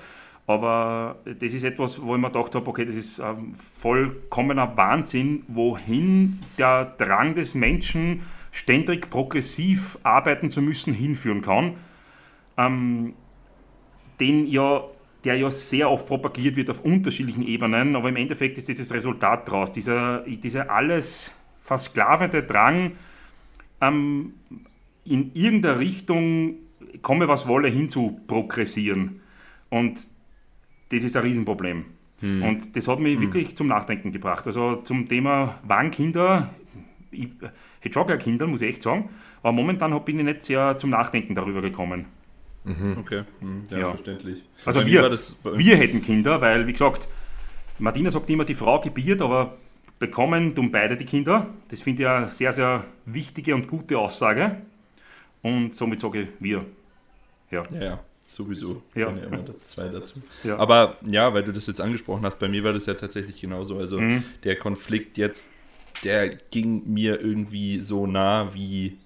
[0.54, 5.44] aber das ist etwas, wo ich mir gedacht habe, okay, das ist ein vollkommener Wahnsinn,
[5.48, 11.76] wohin der Drang des Menschen, ständig progressiv arbeiten zu müssen, hinführen kann,
[12.58, 13.14] ähm,
[14.20, 14.84] den ja,
[15.24, 19.48] der ja sehr oft propagiert wird auf unterschiedlichen Ebenen, aber im Endeffekt ist dieses Resultat
[19.48, 22.94] daraus, dieser, dieser alles versklavende Drang,
[23.80, 24.34] ähm,
[25.06, 26.56] in irgendeiner Richtung,
[27.02, 29.22] komme was wolle, hin zu progressieren.
[29.70, 30.00] Und
[30.92, 31.86] das ist ein Riesenproblem.
[32.20, 32.44] Hm.
[32.44, 33.22] Und das hat mich hm.
[33.22, 34.46] wirklich zum Nachdenken gebracht.
[34.46, 36.54] Also zum Thema, wann Kinder,
[37.12, 37.30] ich
[37.80, 39.10] hätte schon gerne Kinder, muss ich echt sagen,
[39.42, 42.06] aber momentan bin ich nicht sehr zum Nachdenken darüber gekommen.
[42.64, 42.98] Mhm.
[43.00, 43.64] Okay, mhm.
[43.72, 44.44] Ja, ja, verständlich.
[44.66, 47.08] Also wir, wir hätten Kinder, weil, wie gesagt,
[47.80, 49.58] Martina sagt immer, die Frau gebiert, aber
[49.98, 51.48] bekommen tun beide die Kinder.
[51.70, 54.58] Das finde ich eine sehr, sehr wichtige und gute Aussage.
[55.42, 56.66] Und somit sage ich wir.
[57.50, 57.64] Ja.
[57.72, 58.00] ja, ja.
[58.24, 58.82] Sowieso.
[58.96, 59.10] Ja.
[59.10, 60.22] ja immer zwei dazu.
[60.44, 60.58] Ja.
[60.58, 63.78] Aber ja, weil du das jetzt angesprochen hast, bei mir war das ja tatsächlich genauso.
[63.78, 64.24] Also mhm.
[64.44, 65.50] der Konflikt jetzt,
[66.04, 68.98] der ging mir irgendwie so nah wie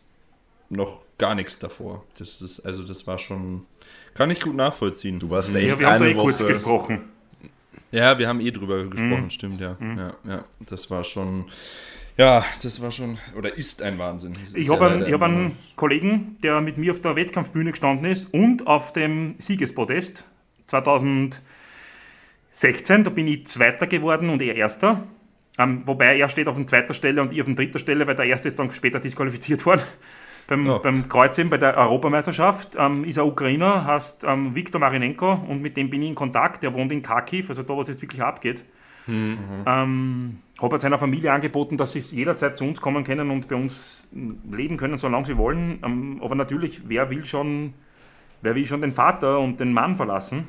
[0.70, 2.04] noch gar nichts davor.
[2.18, 3.66] Das ist, also das war schon,
[4.14, 5.20] kann ich gut nachvollziehen.
[5.20, 6.24] Du warst echt ja, wir haben eine eh Woche...
[6.26, 7.10] kurz gesprochen.
[7.92, 9.30] Ja, wir haben eh drüber gesprochen, mhm.
[9.30, 9.78] stimmt, ja.
[9.80, 9.98] Mhm.
[9.98, 10.16] ja.
[10.28, 11.46] Ja, das war schon,
[12.18, 14.34] ja, das war schon, oder ist ein Wahnsinn.
[14.54, 18.68] Ich habe einen, hab einen Kollegen, der mit mir auf der Wettkampfbühne gestanden ist und
[18.68, 20.24] auf dem Siegespodest
[20.68, 21.44] 2016,
[23.04, 25.04] da bin ich Zweiter geworden und er Erster.
[25.58, 28.16] Ähm, wobei er steht auf der zweiten Stelle und ich auf der dritten Stelle, weil
[28.16, 29.82] der Erste ist dann später disqualifiziert worden
[30.48, 30.78] beim, ja.
[30.78, 32.76] beim Kreuzen bei der Europameisterschaft.
[32.78, 36.64] Ähm, ist ein Ukrainer, heißt ähm, Viktor Marinenko und mit dem bin ich in Kontakt.
[36.64, 38.64] Der wohnt in Kharkiv, also da, was jetzt wirklich abgeht.
[39.08, 39.38] Mhm.
[39.66, 44.08] Ähm, habe seiner Familie angeboten, dass sie jederzeit zu uns kommen können und bei uns
[44.52, 45.80] leben können, solange sie wollen.
[45.84, 47.74] Ähm, aber natürlich, wer will schon,
[48.42, 50.48] wer will schon den Vater und den Mann verlassen?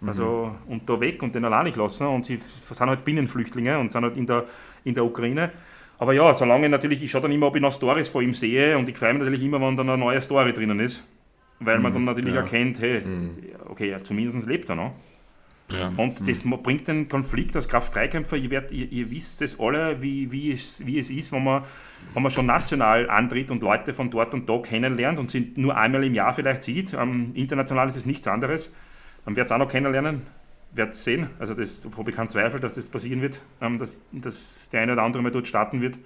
[0.00, 0.08] Mhm.
[0.08, 2.06] Also und da weg und den allein nicht lassen.
[2.06, 4.44] Und sie sind halt Binnenflüchtlinge und sind halt in der,
[4.84, 5.50] in der Ukraine.
[5.98, 8.76] Aber ja, solange natürlich, ich schaue dann immer, ob ich noch Stories vor ihm sehe
[8.76, 11.06] und ich freue mich natürlich immer, wenn dann eine neue Story drinnen ist.
[11.60, 12.40] Weil man mhm, dann natürlich ja.
[12.40, 13.30] erkennt, hey, mhm.
[13.68, 14.92] okay, zumindest lebt er noch.
[15.72, 15.92] Ja.
[15.96, 16.26] Und mhm.
[16.26, 20.84] das bringt den Konflikt als Kraft-3-Kämpfer, ihr, ihr, ihr, wisst es alle, wie, wie, es,
[20.84, 21.64] wie es ist, wenn man,
[22.12, 25.76] wenn man schon national antritt und Leute von dort und da kennenlernt und sie nur
[25.76, 26.92] einmal im Jahr vielleicht sieht.
[26.92, 28.74] Ähm, international ist es nichts anderes.
[29.24, 30.22] Man wird es auch noch kennenlernen
[30.74, 31.28] werde sehen.
[31.38, 34.92] Also das habe ich keinen Zweifel, dass das passieren wird, ähm, dass, dass der eine
[34.92, 35.98] oder andere mal dort starten wird.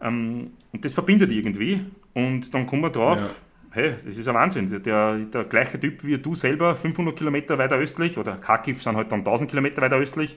[0.00, 1.84] Ähm, und das verbindet irgendwie.
[2.14, 3.30] Und dann kommen wir drauf, ja.
[3.72, 4.66] Hey, das ist ein Wahnsinn.
[4.82, 9.10] Der, der gleiche Typ wie du selber, 500 Kilometer weiter östlich, oder Kharkiv sind halt
[9.12, 10.36] dann 1000 Kilometer weiter östlich,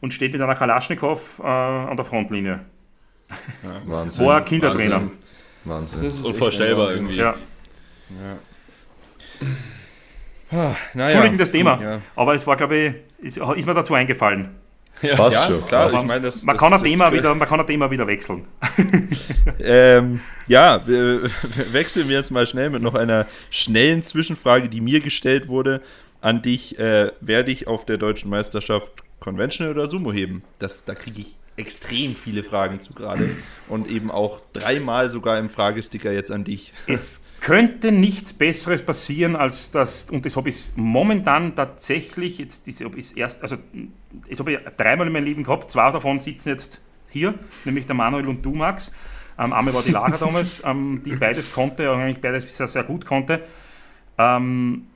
[0.00, 2.60] und steht mit einer Kalaschnikow äh, an der Frontlinie.
[3.62, 4.26] Ja, Wahnsinn.
[4.26, 5.10] War Kindertrainer.
[5.64, 6.02] Wahnsinn.
[6.02, 7.16] Das ist unvorstellbar irgendwie.
[7.16, 7.34] Ja.
[8.10, 8.38] ja.
[10.50, 12.00] Ah, naja, Entschuldigen das Thema, ja.
[12.14, 14.54] aber es war, glaube ich, ist, ist, mir dazu eingefallen.
[15.02, 15.66] Ja, Fast ja, schon.
[15.66, 18.06] Klar, ich mein, das, man, das, kann das, Thema wieder, man kann ein Thema wieder
[18.06, 18.46] wechseln.
[19.58, 21.30] ähm, ja, wir,
[21.72, 25.82] wechseln wir jetzt mal schnell mit noch einer schnellen Zwischenfrage, die mir gestellt wurde
[26.20, 26.78] an dich.
[26.78, 30.42] Äh, werde ich auf der deutschen Meisterschaft Conventional oder Sumo heben?
[30.58, 33.36] Das, da kriege ich extrem viele Fragen zu gerade
[33.68, 36.72] und eben auch dreimal sogar im Fragesticker jetzt an dich.
[36.86, 42.80] Es könnte nichts Besseres passieren als das, und das habe ich momentan tatsächlich, jetzt das
[42.80, 43.56] habe ich erst, also
[44.28, 47.94] das habe ich dreimal in meinem Leben gehabt, zwei davon sitzen jetzt hier, nämlich der
[47.94, 48.90] Manuel und du, Max.
[49.38, 53.04] Ähm, einmal war die Lara damals, ähm, die beides konnte, eigentlich beides sehr, sehr gut
[53.06, 53.42] konnte.
[54.18, 54.86] Ähm,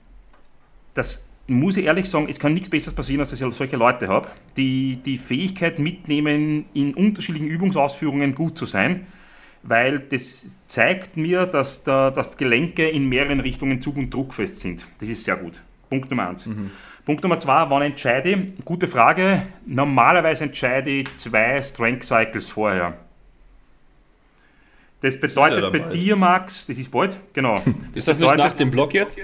[0.95, 4.09] das muss ich ehrlich sagen, es kann nichts Besseres passieren, als dass ich solche Leute
[4.09, 9.07] habe, die die Fähigkeit mitnehmen, in unterschiedlichen Übungsausführungen gut zu sein,
[9.63, 14.87] weil das zeigt mir, dass, da, dass Gelenke in mehreren Richtungen zug- und druckfest sind.
[15.01, 15.61] Das ist sehr gut.
[15.89, 16.45] Punkt Nummer eins.
[16.45, 16.71] Mhm.
[17.07, 18.65] Punkt Nummer zwei, wann entscheide ich?
[18.65, 19.43] Gute Frage.
[19.65, 22.99] Normalerweise entscheide ich zwei Strength Cycles vorher.
[25.01, 27.57] Das bedeutet ja bei dir, Max, das ist bald, genau.
[27.95, 29.17] ist das, das nicht nach dem Block jetzt?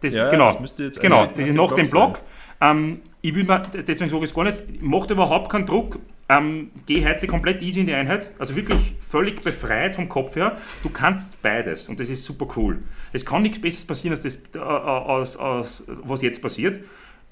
[0.00, 2.20] Das, ja, genau, das müsste jetzt genau, das ist nach dem Block.
[2.60, 5.98] Ähm, ich will mir, deswegen sage ich es gar nicht, macht überhaupt keinen Druck.
[6.28, 10.58] Ähm, geh heute komplett easy in die Einheit, also wirklich völlig befreit vom Kopf her.
[10.82, 12.78] Du kannst beides und das ist super cool.
[13.12, 16.78] Es kann nichts Besseres passieren als das, äh, als, als, was jetzt passiert.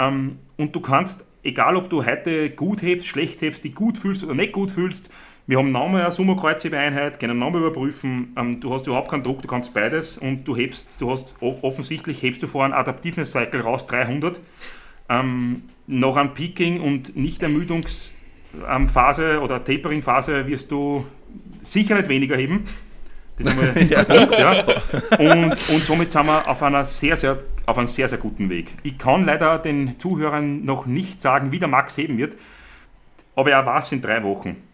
[0.00, 4.24] Ähm, und du kannst, egal ob du heute gut hebst, schlecht hebst, die gut fühlst
[4.24, 5.10] oder nicht gut fühlst,
[5.48, 8.34] wir haben nochmal eine Sumo-Kreuzhebeeinheit, können nochmal überprüfen.
[8.36, 12.22] Ähm, du hast überhaupt keinen Druck, du kannst beides und du hebst, du hast offensichtlich
[12.22, 14.38] hebst du vor einem Adaptiveness Cycle raus 300.
[15.08, 21.06] Ähm, nach einem Peaking und Nicht-Ermüdungsphase oder Tapering-Phase wirst du
[21.62, 22.64] sicher nicht weniger heben.
[23.38, 24.04] Das ist einmal ja.
[24.04, 24.66] Punkt, ja.
[25.18, 28.74] Und, und somit sind wir auf, einer sehr, sehr, auf einem sehr, sehr guten Weg.
[28.82, 32.36] Ich kann leider den Zuhörern noch nicht sagen, wie der Max heben wird,
[33.34, 34.67] aber er war es in drei Wochen.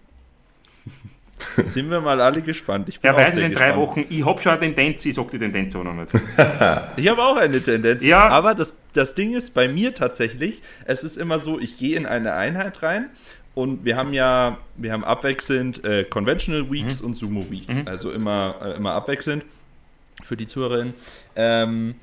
[1.64, 2.88] Sind wir mal alle gespannt.
[2.88, 3.76] Ich bin ja, weiß in drei gespannt.
[3.76, 4.04] Wochen.
[4.08, 6.10] Ich habe schon eine Tendenz, ich sage die Tendenz auch noch nicht.
[6.96, 8.02] ich habe auch eine Tendenz.
[8.02, 8.28] Ja.
[8.28, 12.06] Aber das, das Ding ist bei mir tatsächlich, es ist immer so, ich gehe in
[12.06, 13.10] eine Einheit rein
[13.54, 17.08] und wir haben ja, wir haben abwechselnd äh, Conventional Weeks mhm.
[17.08, 17.74] und Sumo Weeks.
[17.74, 17.88] Mhm.
[17.88, 19.44] Also immer, äh, immer abwechselnd
[20.22, 20.94] für die Zuhörerinnen.
[21.36, 21.94] Ähm,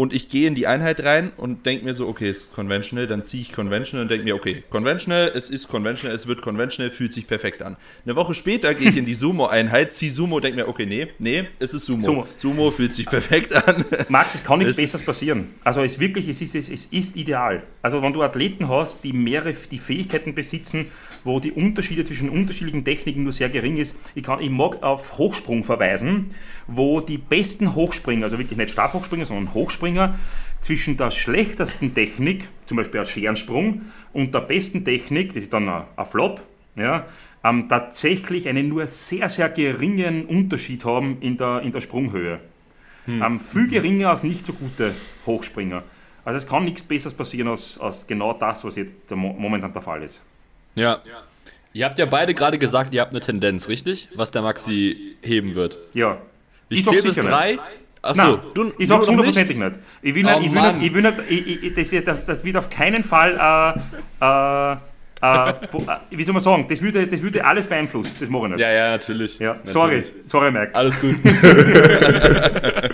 [0.00, 3.06] und ich gehe in die Einheit rein und denke mir so, okay, es ist conventional,
[3.06, 6.90] dann ziehe ich conventional und denke mir, okay, conventional, es ist conventional, es wird conventional,
[6.90, 7.76] fühlt sich perfekt an.
[8.06, 11.44] Eine Woche später gehe ich in die Sumo-Einheit, ziehe Sumo, denke mir, okay, nee, nee,
[11.58, 12.00] es ist Sumo.
[12.00, 13.84] Sumo, Sumo fühlt sich perfekt an.
[14.08, 15.48] Max, es kann nichts es Besseres passieren.
[15.64, 17.62] Also es wirklich, es ist, es ist ideal.
[17.82, 20.86] Also wenn du Athleten hast, die mehrere, die Fähigkeiten besitzen,
[21.24, 25.18] wo die Unterschiede zwischen unterschiedlichen Techniken nur sehr gering ist, ich, kann, ich mag auf
[25.18, 26.34] Hochsprung verweisen,
[26.66, 30.18] wo die besten Hochspringer, also wirklich nicht Stabhochspringer, sondern Hochspringer,
[30.60, 35.68] zwischen der schlechtesten Technik, zum Beispiel ein Scherensprung, und der besten Technik, das ist dann
[35.68, 36.42] ein, Flop,
[36.76, 37.06] ja,
[37.42, 42.40] ähm, tatsächlich einen nur sehr, sehr geringen Unterschied haben in der, in der Sprunghöhe.
[43.06, 43.22] Hm.
[43.22, 44.94] Ähm, viel geringer als nicht so gute
[45.26, 45.82] Hochspringer.
[46.24, 50.02] Also es kann nichts Besseres passieren als, als genau das, was jetzt momentan der Fall
[50.02, 50.20] ist.
[50.80, 51.00] Ja.
[51.72, 54.08] Ihr habt ja beide gerade gesagt, ihr habt eine Tendenz, richtig?
[54.14, 55.78] Was der Maxi heben wird.
[55.94, 56.18] Ja.
[56.68, 57.58] Ich, ich zähle bis drei.
[58.02, 59.72] Achso, du, ich sag's hundertprozentig nicht.
[60.00, 62.44] Ich will nicht, oh, ich will nicht, ich will nicht ich, ich, das, das, das,
[62.44, 63.76] wird auf keinen Fall,
[64.20, 64.76] äh, äh,
[65.22, 65.52] äh,
[66.10, 68.60] wie soll man sagen, das würde, das würde alles beeinflussen, das mache ich nicht.
[68.60, 69.38] Ja, ja, natürlich.
[69.38, 69.72] Ja, natürlich.
[69.72, 70.74] Sorry, sorry, Mike.
[70.74, 71.16] Alles gut.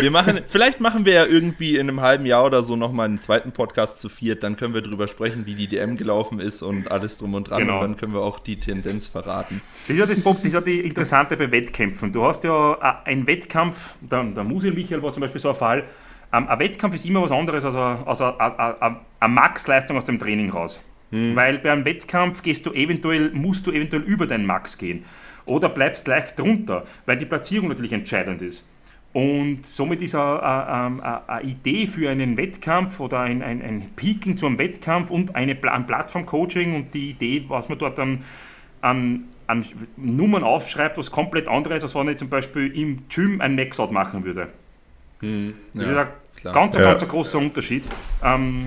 [0.00, 3.18] Wir machen, vielleicht machen wir ja irgendwie in einem halben Jahr oder so nochmal einen
[3.18, 6.90] zweiten Podcast zu viert, dann können wir darüber sprechen, wie die DM gelaufen ist und
[6.90, 7.76] alles drum und dran genau.
[7.76, 9.60] und dann können wir auch die Tendenz verraten.
[9.86, 12.12] Das ist ja das, das, ist ja die Interessante bei Wettkämpfen.
[12.12, 15.54] Du hast ja äh, einen Wettkampf, der, der Musil Michael war zum Beispiel so ein
[15.54, 15.84] Fall,
[16.32, 20.04] ähm, ein Wettkampf ist immer was anderes als eine, als eine, eine, eine Max-Leistung aus
[20.04, 20.80] dem Training raus.
[21.10, 21.34] Hm.
[21.34, 25.04] Weil bei einem Wettkampf gehst du eventuell, musst du eventuell über deinen Max gehen.
[25.46, 28.62] Oder bleibst leicht drunter, weil die Platzierung natürlich entscheidend ist.
[29.14, 34.46] Und somit ist eine, eine, Idee für einen Wettkampf oder ein, ein, ein Peaking zu
[34.46, 38.24] einem Wettkampf und eine, ein Plattform-Coaching und die Idee, was man dort dann
[38.80, 39.64] an, an
[39.96, 44.24] Nummern aufschreibt, was komplett anderes, als wenn ich zum Beispiel im Gym ein Maxout machen
[44.24, 44.48] würde.
[45.20, 46.54] Hm, das ja, ist ein klar.
[46.54, 46.82] ganz, ja.
[46.82, 47.84] ganz ein großer Unterschied.
[48.22, 48.66] Ähm,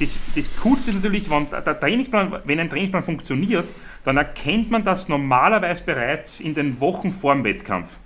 [0.00, 3.68] das, das Coolste ist natürlich, wenn, der Trainingsplan, wenn ein Trainingsplan funktioniert,
[4.04, 7.98] dann erkennt man das normalerweise bereits in den Wochen vor dem Wettkampf.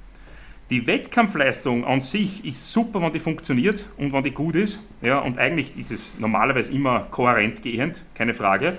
[0.71, 4.81] Die Wettkampfleistung an sich ist super, wenn die funktioniert und wenn die gut ist.
[5.03, 8.79] Ja, und eigentlich ist es normalerweise immer kohärent gehend, keine Frage.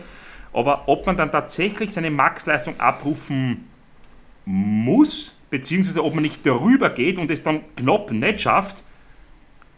[0.51, 3.65] Aber ob man dann tatsächlich seine Maxleistung abrufen
[4.45, 8.83] muss, beziehungsweise ob man nicht darüber geht und es dann knapp nicht schafft,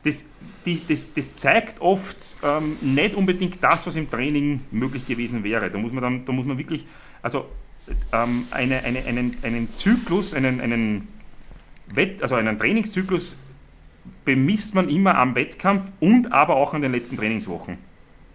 [0.03, 0.25] das,
[0.65, 5.69] die, das, das zeigt oft ähm, nicht unbedingt das, was im Training möglich gewesen wäre.
[5.69, 6.85] Da muss man dann, da muss man wirklich,
[7.21, 7.45] also
[8.13, 11.07] ähm, eine, eine, einen, einen Zyklus, einen, einen
[11.93, 13.35] Wett, also einen Trainingszyklus
[14.25, 17.77] bemisst man immer am Wettkampf und aber auch an den letzten Trainingswochen.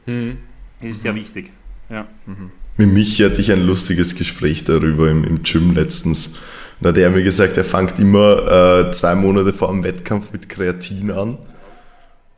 [0.06, 0.38] Mhm.
[0.80, 1.50] Das ist sehr wichtig.
[1.90, 2.06] Ja.
[2.26, 2.50] Mhm.
[2.76, 6.38] Mit Michi hatte ich ein lustiges Gespräch darüber im, im Gym letztens.
[6.80, 10.48] Da hat er mir gesagt, er fängt immer äh, zwei Monate vor dem Wettkampf mit
[10.48, 11.38] Kreatin an.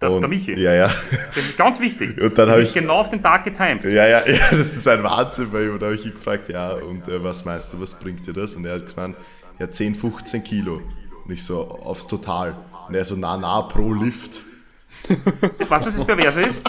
[0.03, 0.61] Der, und, der Michi.
[0.61, 0.91] Ja, ja.
[1.35, 2.21] Das ist ganz wichtig.
[2.21, 3.85] Und dann habe ich genau auf den Tag getimt.
[3.85, 5.75] Ja, ja, ja, das ist ein Wahnsinn bei ihm.
[5.75, 8.35] Und da habe ich ihn gefragt, ja, und äh, was meinst du, was bringt dir
[8.35, 8.55] das?
[8.55, 9.17] Und er hat gemeint,
[9.59, 10.83] ja, 10, 15 Kilo.
[11.27, 12.55] Nicht so aufs Total.
[12.89, 14.43] Und er so, na, na, pro Lift.
[15.09, 16.63] Weißt du, was das Perverse ist?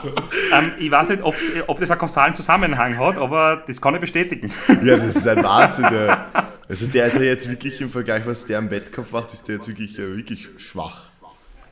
[0.53, 1.35] Ähm, ich weiß nicht, ob,
[1.67, 4.51] ob das einen kausalen Zusammenhang hat, aber das kann ich bestätigen.
[4.83, 5.87] Ja, das ist ein Wahnsinn.
[5.89, 9.47] Der, also der ist ja jetzt wirklich im Vergleich, was der im Wettkampf macht, ist
[9.47, 11.09] der jetzt wirklich, äh, wirklich schwach.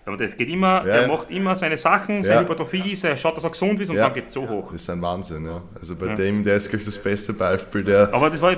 [0.05, 0.95] Aber das geht immer, ja.
[0.95, 2.41] er macht immer seine Sachen, seine ja.
[2.41, 4.05] Hypertrophie, er schaut, dass er gesund ist und ja.
[4.05, 4.71] dann geht es so hoch.
[4.71, 5.61] Das ist ein Wahnsinn, ja.
[5.79, 7.85] Also bei dem, der ist, glaube ich, das beste Beispiel.
[7.85, 8.55] Der aber das war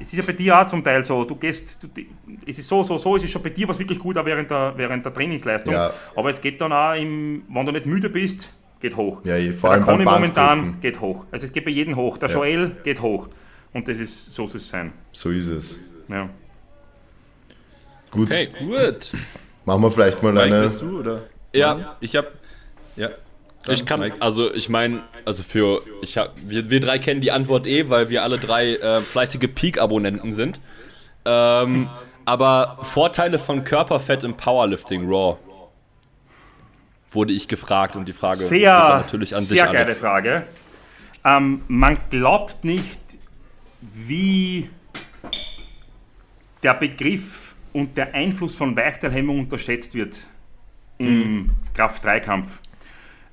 [0.00, 1.88] es ist ja bei dir auch zum Teil so, du gehst, du,
[2.46, 4.50] es ist so, so, so, es ist schon bei dir was wirklich gut auch während
[4.50, 5.72] der, während der Trainingsleistung.
[5.72, 5.92] Ja.
[6.16, 9.20] Aber es geht dann auch, im, wenn du nicht müde bist, geht hoch.
[9.24, 11.24] Ja, vor allem der Conny momentan geht hoch.
[11.30, 12.18] Also es geht bei jedem hoch.
[12.18, 12.34] Der ja.
[12.34, 13.28] Joel geht hoch.
[13.72, 14.92] Und das ist, so soll es sein.
[15.12, 15.78] So ist es.
[16.08, 16.28] Ja.
[18.10, 18.30] Gut.
[18.30, 19.10] Okay, gut.
[19.64, 20.68] Machen wir vielleicht mal Mike, eine.
[20.68, 21.22] du, oder?
[21.52, 21.96] Ja.
[22.00, 22.28] Ich habe.
[22.96, 23.10] Ja.
[23.66, 24.16] Dann ich kann, Mike.
[24.20, 28.10] also ich meine, also für, ich hab, wir, wir drei kennen die Antwort eh, weil
[28.10, 30.60] wir alle drei äh, fleißige Peak-Abonnenten sind.
[31.24, 31.88] Ähm,
[32.26, 35.38] aber Vorteile von Körperfett im Powerlifting Raw
[37.10, 39.72] wurde ich gefragt und die Frage sehr, natürlich an sehr dich.
[39.72, 40.46] Sehr geile Frage.
[41.24, 43.00] Ähm, man glaubt nicht,
[43.80, 44.68] wie
[46.62, 50.26] der Begriff und der Einfluss von Weichteilhemmung unterschätzt wird
[50.98, 51.50] im mhm.
[51.74, 52.60] Kraft-3-Kampf.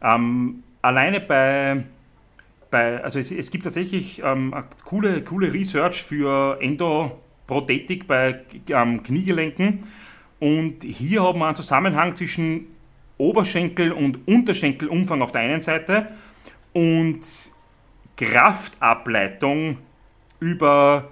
[0.03, 1.83] Ähm, alleine bei,
[2.69, 4.53] bei, also es, es gibt tatsächlich ähm,
[4.85, 9.83] coole, coole Research für Endoprothetik bei ähm, Kniegelenken.
[10.39, 12.67] Und hier haben wir einen Zusammenhang zwischen
[13.17, 16.07] Oberschenkel- und Unterschenkelumfang auf der einen Seite
[16.73, 17.21] und
[18.17, 19.77] Kraftableitung
[20.39, 21.09] über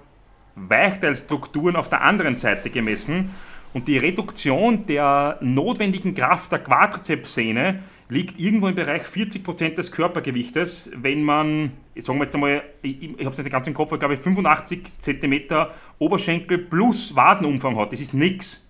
[0.56, 3.30] Weichteilstrukturen auf der anderen Seite gemessen.
[3.72, 10.90] Und die Reduktion der notwendigen Kraft der Quadrizepssehne liegt irgendwo im Bereich 40% des Körpergewichtes,
[10.96, 13.98] wenn man, sagen wir jetzt einmal, ich, ich habe es nicht ganz im Kopf, aber
[13.98, 15.66] glaube ich 85 cm
[15.98, 17.92] Oberschenkel plus Wadenumfang hat.
[17.92, 18.66] Das ist nichts.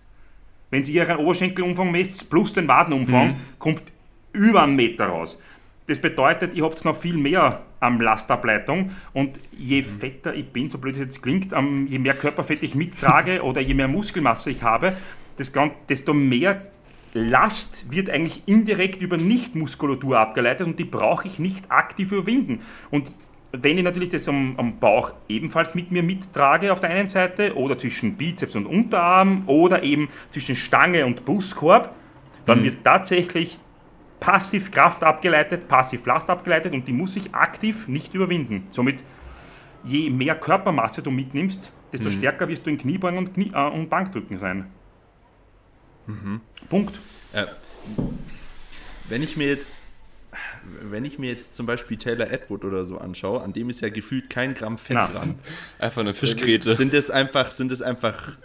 [0.70, 3.36] Wenn Sie Ihren Oberschenkelumfang messt plus den Wadenumfang, mhm.
[3.58, 3.82] kommt
[4.32, 5.40] über einen Meter raus.
[5.86, 10.78] Das bedeutet, ihr habt noch viel mehr am Lastableitung und je fetter ich bin, so
[10.78, 11.52] blöd es jetzt klingt,
[11.88, 14.96] je mehr Körperfett ich mittrage oder je mehr Muskelmasse ich habe,
[15.88, 16.62] desto mehr
[17.12, 22.60] Last wird eigentlich indirekt über Nichtmuskulatur abgeleitet und die brauche ich nicht aktiv überwinden.
[22.90, 23.10] Und
[23.52, 27.56] wenn ich natürlich das am, am, Bauch ebenfalls mit mir mittrage auf der einen Seite
[27.56, 31.94] oder zwischen Bizeps und Unterarm oder eben zwischen Stange und Brustkorb,
[32.46, 32.64] dann mhm.
[32.64, 33.58] wird tatsächlich
[34.20, 38.68] passiv Kraft abgeleitet, passiv Last abgeleitet und die muss ich aktiv nicht überwinden.
[38.70, 39.02] Somit,
[39.82, 42.12] je mehr Körpermasse du mitnimmst, desto mhm.
[42.12, 44.66] stärker wirst du in Kniebeugen und, Knie, äh, und Bankdrücken sein.
[46.10, 46.40] Mhm.
[46.68, 46.98] Punkt.
[47.32, 47.46] Äh,
[49.08, 49.82] wenn ich mir jetzt
[50.82, 53.88] wenn ich mir jetzt zum Beispiel Taylor Edward oder so anschaue, an dem ist ja
[53.88, 55.08] gefühlt kein Gramm Fett Na.
[55.08, 55.38] dran.
[55.78, 56.76] Einfach eine Fischkrete.
[56.76, 58.36] Sind es einfach, sind es einfach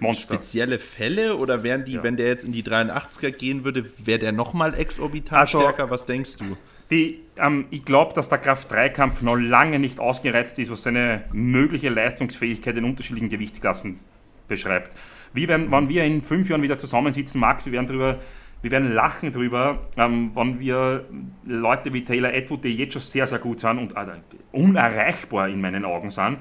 [0.00, 0.34] Monster.
[0.34, 2.02] spezielle Fälle oder wären die, ja.
[2.02, 5.90] wenn der jetzt in die 83er gehen würde, wäre der nochmal exorbitant also, stärker?
[5.90, 6.56] Was denkst du?
[6.90, 11.90] Die, ähm, ich glaube, dass der Kraft-3-Kampf noch lange nicht ausgereizt ist, was seine mögliche
[11.90, 13.98] Leistungsfähigkeit in unterschiedlichen Gewichtsklassen
[14.46, 14.96] beschreibt.
[15.32, 18.18] Wie werden, wenn wir in fünf Jahren wieder zusammensitzen, Max, wir werden darüber
[18.60, 21.04] wir werden lachen drüber, ähm, wenn wir
[21.44, 24.12] Leute wie Taylor Atwood, die jetzt schon sehr, sehr gut sind und also
[24.52, 26.38] unerreichbar in meinen Augen sind,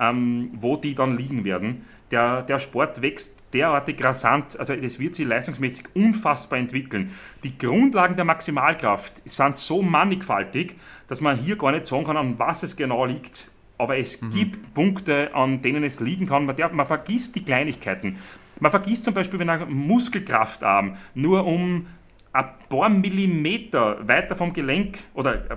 [0.00, 1.84] ähm, wo die dann liegen werden.
[2.10, 7.12] Der, der Sport wächst derartig rasant, also das wird sich leistungsmäßig unfassbar entwickeln.
[7.44, 10.76] Die Grundlagen der Maximalkraft sind so mannigfaltig,
[11.06, 13.50] dass man hier gar nicht sagen kann, an was es genau liegt.
[13.78, 14.30] Aber es mhm.
[14.30, 16.46] gibt Punkte, an denen es liegen kann.
[16.46, 18.18] Man, man vergisst die Kleinigkeiten.
[18.60, 21.86] Man vergisst zum Beispiel, wenn ein Muskelkraftarm nur um
[22.32, 25.56] ein paar Millimeter weiter vom Gelenk oder äh,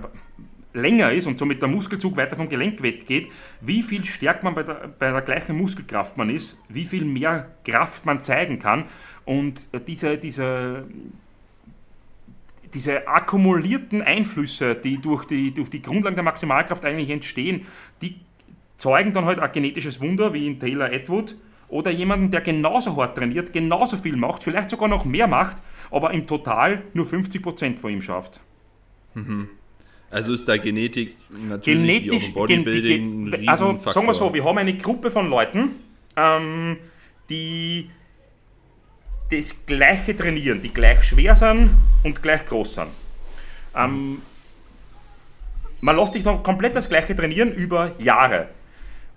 [0.72, 4.62] länger ist und somit der Muskelzug weiter vom Gelenk weggeht, wie viel stärker man bei
[4.62, 8.84] der, bei der gleichen Muskelkraft man ist, wie viel mehr Kraft man zeigen kann
[9.24, 10.86] und diese, diese,
[12.74, 17.66] diese akkumulierten Einflüsse, die durch, die durch die Grundlagen der Maximalkraft eigentlich entstehen,
[18.00, 18.16] die
[18.76, 21.36] zeugen dann halt ein genetisches Wunder wie in Taylor Atwood,
[21.72, 25.56] oder jemanden, der genauso hart trainiert, genauso viel macht, vielleicht sogar noch mehr macht,
[25.90, 28.40] aber im Total nur 50% von ihm schafft.
[29.14, 29.48] Mhm.
[30.10, 34.58] Also ist da Genetik natürlich Genetisch, wie Bodybuilding gen, Also sagen wir so, wir haben
[34.58, 35.76] eine Gruppe von Leuten,
[36.16, 36.76] ähm,
[37.30, 37.88] die
[39.32, 41.70] das Gleiche trainieren, die gleich schwer sind
[42.02, 42.88] und gleich groß sind.
[43.74, 44.22] Ähm,
[45.80, 48.48] man lässt dich noch komplett das Gleiche trainieren über Jahre.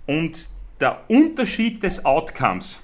[0.06, 0.48] Und
[0.80, 2.80] der Unterschied des Outcomes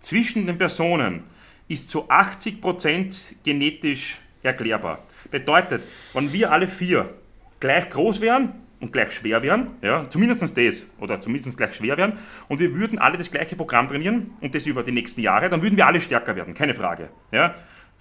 [0.00, 1.24] zwischen den Personen
[1.68, 4.98] ist zu 80% genetisch erklärbar.
[5.30, 7.14] Bedeutet, wenn wir alle vier
[7.60, 12.18] gleich groß wären und gleich schwer wären, ja, zumindest das, oder zumindest gleich schwer wären,
[12.48, 15.62] und wir würden alle das gleiche Programm trainieren und das über die nächsten Jahre, dann
[15.62, 17.08] würden wir alle stärker werden, keine Frage.
[17.30, 17.54] Ja.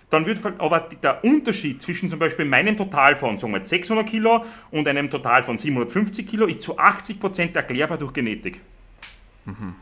[0.10, 4.44] Dann wird aber der Unterschied zwischen zum Beispiel meinem Total von sagen wir 600 Kilo
[4.70, 8.60] und einem Total von 750 Kilo ist zu 80% erklärbar durch Genetik.
[9.46, 9.76] Mhm.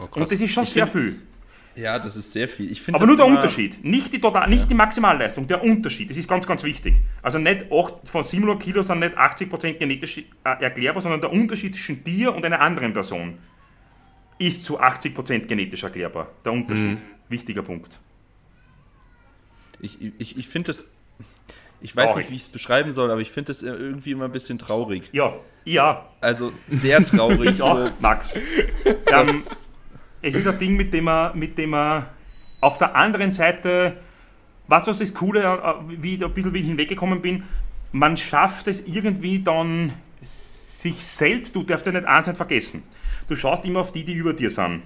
[0.00, 1.20] Oh, und das ist schon ich sehr viel.
[1.74, 2.70] Ja, das ist sehr viel.
[2.70, 4.66] Ich Aber nur der Unterschied, nicht die, total, nicht ja.
[4.66, 6.96] die Maximalleistung, der Unterschied, das ist ganz, ganz wichtig.
[7.22, 11.74] Also nicht 8, von 700 Kilo sind nicht 80% genetisch äh, erklärbar, sondern der Unterschied
[11.74, 13.38] zwischen dir und einer anderen Person
[14.38, 16.28] ist zu 80% genetisch erklärbar.
[16.44, 16.98] Der Unterschied.
[16.98, 17.02] Mhm.
[17.28, 17.98] Wichtiger Punkt.
[19.80, 20.86] Ich, ich, ich finde das
[21.82, 22.24] ich weiß traurig.
[22.24, 25.10] nicht, wie ich es beschreiben soll, aber ich finde das irgendwie immer ein bisschen traurig.
[25.12, 26.08] Ja, ja.
[26.20, 27.58] Also sehr traurig.
[27.58, 28.34] ja, so, Max.
[28.84, 29.28] Ähm,
[30.22, 32.06] es ist ein Ding, mit dem man, mit dem man
[32.60, 33.96] auf der anderen Seite,
[34.68, 37.42] was was das Coole, äh, wie ich ein bisschen wie hinweggekommen bin,
[37.90, 42.82] man schafft es irgendwie dann sich selbst, du darfst ja nicht eins vergessen.
[43.28, 44.82] Du schaust immer auf die, die über dir sind.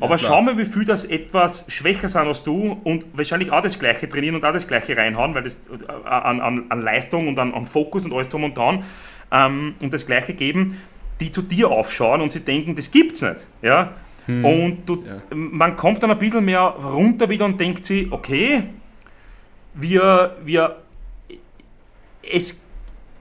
[0.00, 3.62] Aber ja, schau mal, wie viel das etwas schwächer sind als du und wahrscheinlich auch
[3.62, 7.26] das Gleiche trainieren und auch das Gleiche reinhauen, weil das äh, an, an, an Leistung
[7.26, 8.84] und an, an, Fokus und alles drum und dran
[9.32, 10.80] ähm, und das Gleiche geben,
[11.18, 13.48] die zu dir aufschauen und sie denken, das gibt's nicht.
[13.60, 13.94] Ja?
[14.28, 14.44] Hm.
[14.44, 15.20] Und du, ja.
[15.30, 18.62] man kommt dann ein bisschen mehr runter wieder und denkt sich, okay,
[19.74, 20.76] wir, wir,
[22.22, 22.60] es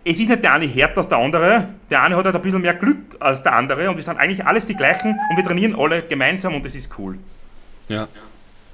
[0.09, 1.67] es ist nicht der eine härter als der andere.
[1.89, 4.45] Der eine hat halt ein bisschen mehr Glück als der andere und wir sind eigentlich
[4.45, 7.17] alles die gleichen und wir trainieren alle gemeinsam und das ist cool.
[7.89, 8.07] Ja.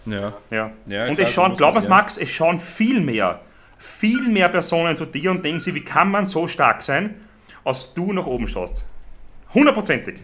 [0.05, 0.33] Ja.
[0.51, 0.71] ja.
[0.85, 3.39] ja und klar, es schauen, glaub mir's, Max, es schauen viel mehr,
[3.79, 7.15] viel mehr Personen zu dir und denken sie, wie kann man so stark sein,
[7.63, 8.85] als du nach oben schaust.
[9.55, 10.19] Hundertprozentig.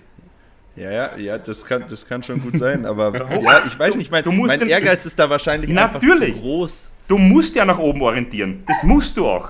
[0.76, 4.12] Ja, ja, ja, das kann, das kann schon gut sein, aber ja, ich weiß nicht,
[4.12, 6.30] mein, mein Ehrgeiz ist da wahrscheinlich natürlich.
[6.30, 6.92] einfach zu groß.
[7.08, 8.64] Du musst ja nach oben orientieren.
[8.68, 9.50] Das musst du auch.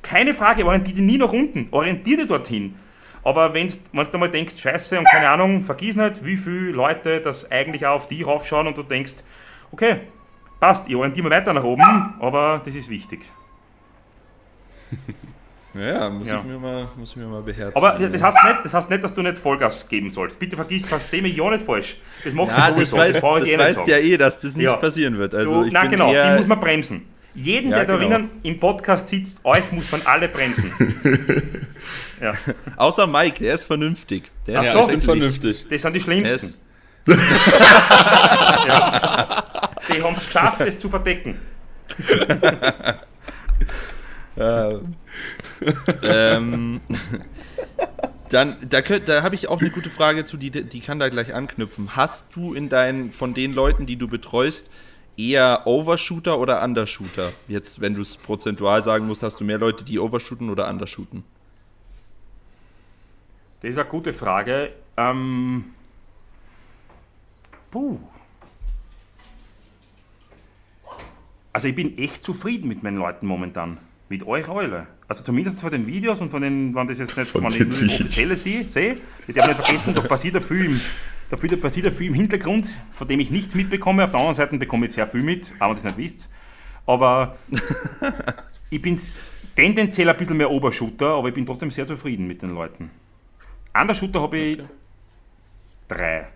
[0.00, 1.68] Keine Frage, orientiere dich nie nach unten.
[1.70, 2.76] Orientiere dich dorthin.
[3.22, 7.50] Aber wenn du mal denkst, scheiße und keine Ahnung, vergiss nicht, wie viele Leute das
[7.50, 9.14] eigentlich auch auf dich raufschauen und du denkst,
[9.72, 10.00] okay,
[10.58, 13.20] passt, ich orientiere mich weiter nach oben, aber das ist wichtig.
[15.74, 16.40] Ja, muss, ja.
[16.40, 17.76] Ich, mir mal, muss ich mir mal beherzigen.
[17.76, 20.38] Aber das heißt, nicht, das heißt nicht, dass du nicht Vollgas geben sollst.
[20.38, 21.96] Bitte vergiss, versteh mich ja nicht falsch.
[22.24, 22.96] Das machst ja, du sowieso.
[22.96, 24.76] Das, weiß, das, das eh weißt ja eh, dass das nicht ja.
[24.76, 25.34] passieren wird.
[25.34, 27.06] Also du, nein, genau, die muss man bremsen.
[27.34, 28.08] Jeden, ja, der da genau.
[28.08, 30.70] drinnen im Podcast sitzt, euch muss man alle bremsen.
[32.20, 32.34] ja.
[32.76, 34.24] Außer Mike, der ist vernünftig.
[34.48, 35.66] Der Ach ist so, vernünftig.
[35.70, 36.60] Das sind die Schlimmsten.
[38.66, 39.44] ja.
[39.88, 41.38] Die haben es geschafft, es zu verdecken.
[44.36, 44.96] ähm,
[46.00, 46.80] dann,
[48.68, 51.96] da, da habe ich auch eine gute Frage zu, die, die kann da gleich anknüpfen.
[51.96, 54.70] Hast du in deinen, von den Leuten, die du betreust,
[55.16, 57.32] eher Overshooter oder Undershooter?
[57.48, 61.24] Jetzt, wenn du es prozentual sagen musst, hast du mehr Leute, die Overshooten oder Undershooten?
[63.60, 64.72] Das ist eine gute Frage.
[64.96, 65.66] Ähm,
[67.70, 67.98] puh.
[71.52, 73.78] Also ich bin echt zufrieden mit meinen Leuten momentan.
[74.10, 74.88] Mit euch alle.
[75.06, 77.60] Also zumindest von den Videos und von den, wenn das jetzt nicht, von nur das
[77.60, 78.96] Offizielle sehe, sehe,
[79.28, 80.80] ich darf nicht vergessen, da passiert ja viel im,
[81.30, 84.02] da passiert ja viel im Hintergrund, von dem ich nichts mitbekomme.
[84.02, 86.28] Auf der anderen Seite bekomme ich sehr viel mit, aber das nicht wisst.
[86.86, 87.36] Aber
[88.70, 88.98] ich bin
[89.54, 92.90] tendenziell ein bisschen mehr Obershooter, aber ich bin trotzdem sehr zufrieden mit den Leuten.
[93.80, 94.68] Undershooter habe ich okay.
[95.86, 96.26] drei.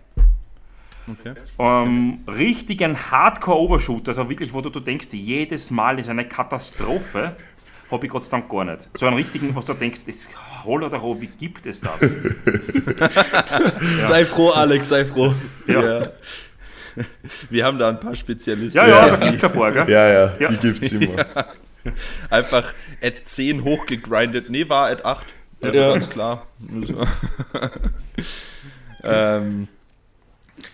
[1.07, 1.35] Okay.
[1.59, 7.35] Ähm, richtigen Hardcore-Overshooter, also wirklich, wo du, du denkst, jedes Mal ist eine Katastrophe,
[7.91, 8.89] habe ich Gott sei Dank gar nicht.
[8.95, 10.29] So einen richtigen, was du denkst, das
[10.63, 12.01] hol oder ho, wie gibt es das?
[12.01, 14.07] ja.
[14.07, 15.33] Sei froh, Alex, sei froh.
[15.67, 15.99] Ja.
[15.99, 16.11] ja.
[17.49, 18.77] Wir haben da ein paar Spezialisten.
[18.77, 19.89] Ja, ja, da gibt es ein paar, gell?
[19.89, 20.49] Ja, ja, ja.
[20.49, 21.25] die gibt es immer.
[22.29, 24.49] Einfach at 10 hochgegrindet.
[24.49, 25.25] Nee, war at 8.
[25.61, 25.93] Ja, ja.
[25.93, 26.47] ganz klar.
[29.03, 29.67] ähm,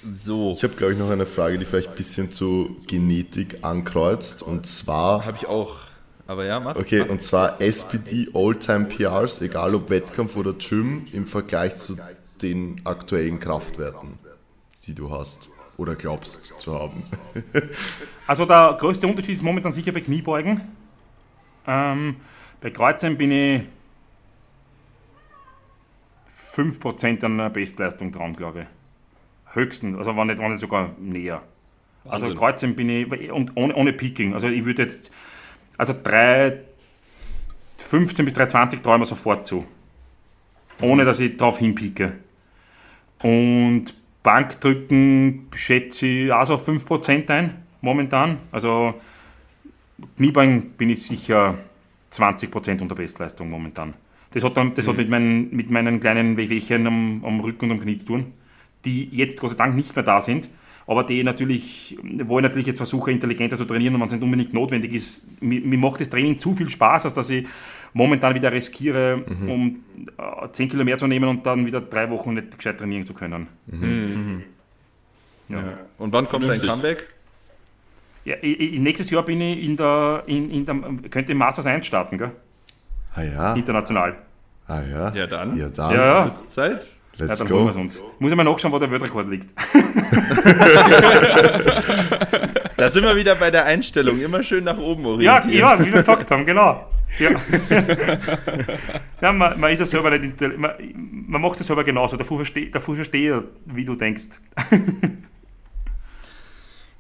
[0.06, 0.54] so.
[0.56, 4.42] Ich habe, glaube ich, noch eine Frage, die vielleicht ein bisschen zu Genetik ankreuzt.
[4.42, 5.26] Und zwar.
[5.26, 5.91] Habe ich auch.
[6.32, 6.78] Aber ja, mach.
[6.78, 7.10] Okay, mach.
[7.10, 11.98] und zwar SPD All-Time PRs, egal ob Wettkampf oder Gym, im Vergleich zu
[12.42, 14.18] den aktuellen Kraftwerten,
[14.88, 17.04] die du hast oder glaubst zu haben.
[18.28, 20.62] also der größte Unterschied ist momentan sicher bei Kniebeugen.
[21.68, 22.16] Ähm,
[22.62, 23.64] bei Kreuzen bin ich
[26.56, 29.54] 5% an der Bestleistung dran, glaube ich.
[29.54, 31.42] Höchsten, also war nicht, war nicht sogar näher.
[32.06, 32.38] Also Wahnsinn.
[32.38, 34.34] Kreuzen bin ich, und ohne, ohne Peaking.
[34.34, 35.12] Also ich würde jetzt,
[35.78, 36.60] also 3,
[37.78, 39.66] 15 bis 320 traue ich mir sofort zu.
[40.82, 42.14] Ohne dass ich darauf hinpieke.
[43.22, 43.94] Und
[44.24, 48.38] Bankdrücken schätze ich auch so 5% ein, momentan.
[48.52, 48.96] Also
[50.18, 51.58] Kniebein bin ich sicher
[52.12, 53.94] 20% unter Bestleistung momentan.
[54.32, 54.90] Das hat, dann, das mhm.
[54.92, 58.34] hat mit, meinen, mit meinen kleinen Wehwehchen am, am Rücken und am Knie zu tun
[58.86, 60.50] die jetzt Gott sei Dank nicht mehr da sind,
[60.92, 64.24] aber die natürlich, wo ich natürlich jetzt versuche, intelligenter zu trainieren und wenn es nicht
[64.24, 65.24] unbedingt notwendig ist.
[65.42, 67.48] Mir, mir, macht das Training zu viel Spaß, als dass ich
[67.94, 69.50] momentan wieder riskiere, mhm.
[69.50, 69.84] um
[70.18, 73.14] äh, 10 Kilo mehr zu nehmen und dann wieder drei Wochen nicht gescheit trainieren zu
[73.14, 73.48] können.
[73.68, 73.80] Mhm.
[73.80, 74.44] Mhm.
[75.48, 75.58] Ja.
[75.60, 75.78] ja.
[75.98, 77.08] Und wann kommt dein Comeback?
[78.26, 80.76] Ja, ich, nächstes Jahr bin ich in der, in, in der
[81.10, 82.32] könnte im Masters 1 starten, gell?
[83.16, 83.54] Ah ja.
[83.54, 84.18] International.
[84.68, 85.14] Ah ja.
[85.14, 85.58] Ja dann.
[85.58, 85.96] Ja dann.
[85.96, 86.26] Ja.
[86.26, 86.86] Wird's Zeit.
[87.18, 87.72] Let's ja, go.
[88.20, 89.52] Muss ich mal nachschauen, wo der Weltrekord liegt.
[92.78, 94.20] da sind wir wieder bei der Einstellung.
[94.20, 95.54] Immer schön nach oben orientieren.
[95.54, 96.88] Ja, ja wie wir gesagt haben, genau.
[97.20, 97.30] Ja,
[99.22, 100.72] ja man, man, ist ja selber nicht, man,
[101.28, 102.18] man macht es selber genauso.
[102.18, 104.40] Dafür verstehe, dafür verstehe wie du denkst.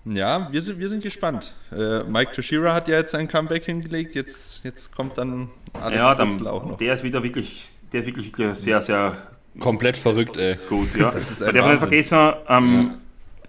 [0.03, 1.55] Ja, wir sind, wir sind gespannt.
[1.71, 5.49] Äh, Mike Toshira hat ja jetzt sein Comeback hingelegt, jetzt, jetzt kommt dann
[5.79, 6.77] Alex ja, dann, auch noch.
[6.77, 9.15] Der ist wieder wirklich, der ist wirklich sehr, sehr
[9.59, 10.57] Komplett verrückt, ey.
[10.69, 11.11] Gut, ja.
[11.11, 12.97] Das ist ein der nicht vergessen, ähm, ja.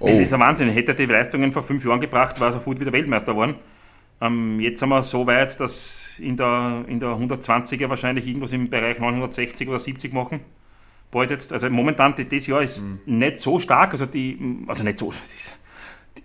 [0.00, 0.08] oh.
[0.08, 0.68] das ist ein Wahnsinn.
[0.70, 3.54] Hätte er die Leistungen vor fünf Jahren gebracht, war er sofort wieder Weltmeister geworden.
[4.20, 8.68] Ähm, jetzt sind wir so weit, dass in der, in der 120er wahrscheinlich irgendwas im
[8.70, 10.40] Bereich 960 oder 70 machen.
[11.10, 13.18] Bald jetzt, also momentan, das Jahr ist mhm.
[13.18, 15.12] nicht so stark, also die, also nicht so,
[16.16, 16.22] die,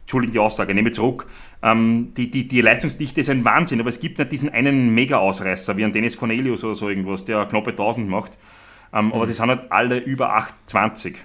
[0.00, 1.26] Entschuldigung die Aussage, nehme zurück.
[1.62, 5.76] Ähm, die, die, die Leistungsdichte ist ein Wahnsinn, aber es gibt nicht diesen einen Mega-Ausreißer
[5.76, 8.36] wie ein Dennis Cornelius oder so irgendwas, der knappe 1000 macht.
[8.92, 9.12] Ähm, mhm.
[9.12, 11.16] Aber die sind halt alle über 820.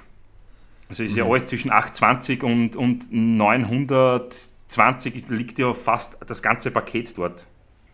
[0.90, 1.18] Also ist mhm.
[1.18, 7.46] ja alles zwischen 820 und, und 920 ist, liegt ja fast das ganze Paket dort.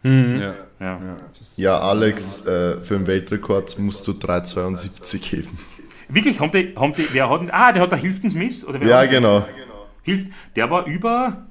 [0.04, 0.40] Mhm.
[0.40, 0.56] Ja.
[0.80, 1.18] Ja.
[1.56, 5.58] ja, Alex, äh, für den Weltrekord musst du 3,72 geben.
[6.08, 6.40] Wirklich?
[6.40, 8.66] Haben die, haben die, wer hat, ah, der hat der Hilften Smith?
[8.66, 9.46] Oder wer ja, genau.
[10.04, 11.48] Hilft, der war über,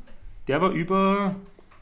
[0.49, 1.35] der war über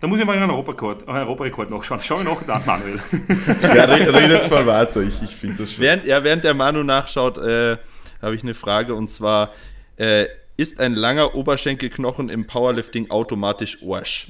[0.04, 1.98] da muss ich mal einen Europarekord, einen Europarekord nachschauen.
[2.02, 3.00] Schau ich nach, Manuel.
[3.62, 5.82] ja, red jetzt mal weiter, ich, ich finde das schon.
[5.82, 7.78] Während, ja, während der Manu nachschaut, äh,
[8.20, 9.54] habe ich eine Frage und zwar:
[9.96, 10.26] äh,
[10.58, 14.28] Ist ein langer Oberschenkelknochen im Powerlifting automatisch Arsch?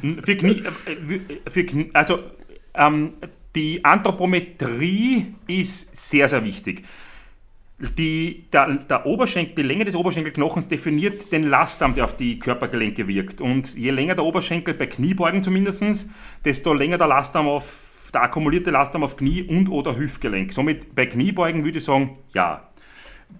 [0.00, 2.18] für Knie, äh, für Knie, also
[2.74, 3.12] Ähm,
[3.54, 6.82] die Anthropometrie ist sehr, sehr wichtig.
[7.78, 13.06] Die, der, der Oberschenkel, die Länge des Oberschenkelknochens definiert den Lastarm, der auf die Körpergelenke
[13.06, 13.42] wirkt.
[13.42, 16.08] Und je länger der Oberschenkel, bei Kniebeugen zumindest,
[16.42, 20.54] desto länger der Lastarm auf, der akkumulierte Lastarm auf Knie und oder Hüftgelenk.
[20.54, 22.66] Somit bei Kniebeugen würde ich sagen, ja.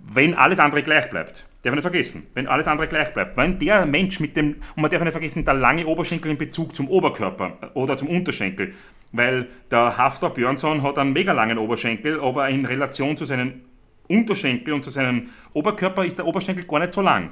[0.03, 1.47] Wenn alles andere gleich bleibt.
[1.63, 3.37] Darf ich nicht vergessen, wenn alles andere gleich bleibt.
[3.39, 6.75] Wenn der Mensch mit dem, und man darf nicht vergessen, der lange Oberschenkel in Bezug
[6.75, 8.75] zum Oberkörper oder zum Unterschenkel,
[9.13, 13.65] weil der Haftor Björnsson hat einen mega langen Oberschenkel, aber in Relation zu seinen
[14.09, 17.31] Unterschenkel und zu seinem Oberkörper ist der Oberschenkel gar nicht so lang.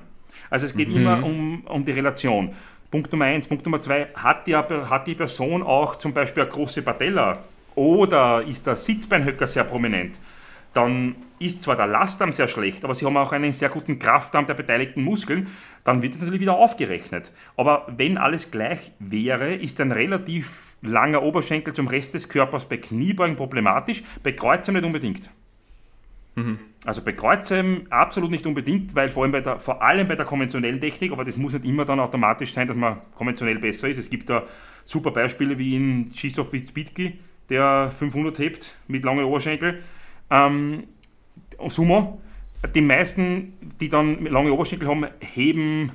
[0.50, 0.96] Also es geht mhm.
[0.96, 2.54] immer um, um die Relation.
[2.90, 3.48] Punkt Nummer eins.
[3.48, 7.38] Punkt Nummer zwei, hat die, hat die Person auch zum Beispiel eine große Patella
[7.74, 10.20] oder ist der Sitzbeinhöcker sehr prominent?
[10.72, 14.46] Dann ist zwar der Lastarm sehr schlecht, aber sie haben auch einen sehr guten Kraftarm
[14.46, 15.48] der beteiligten Muskeln,
[15.84, 17.32] dann wird das natürlich wieder aufgerechnet.
[17.56, 22.76] Aber wenn alles gleich wäre, ist ein relativ langer Oberschenkel zum Rest des Körpers bei
[22.76, 25.30] Kniebeugen problematisch, bei Kreuzen nicht unbedingt.
[26.34, 26.58] Mhm.
[26.84, 30.26] Also bei Kreuzheben absolut nicht unbedingt, weil vor allem, bei der, vor allem bei der
[30.26, 33.98] konventionellen Technik, aber das muss nicht immer dann automatisch sein, dass man konventionell besser ist.
[33.98, 34.44] Es gibt da
[34.84, 37.18] super Beispiele wie in Krzysztof Witzbitki,
[37.48, 39.82] der 500 hebt mit langen Oberschenkel.
[40.30, 40.84] Ähm,
[41.68, 42.20] Sumo,
[42.74, 45.92] die meisten, die dann lange Oberschenkel haben, heben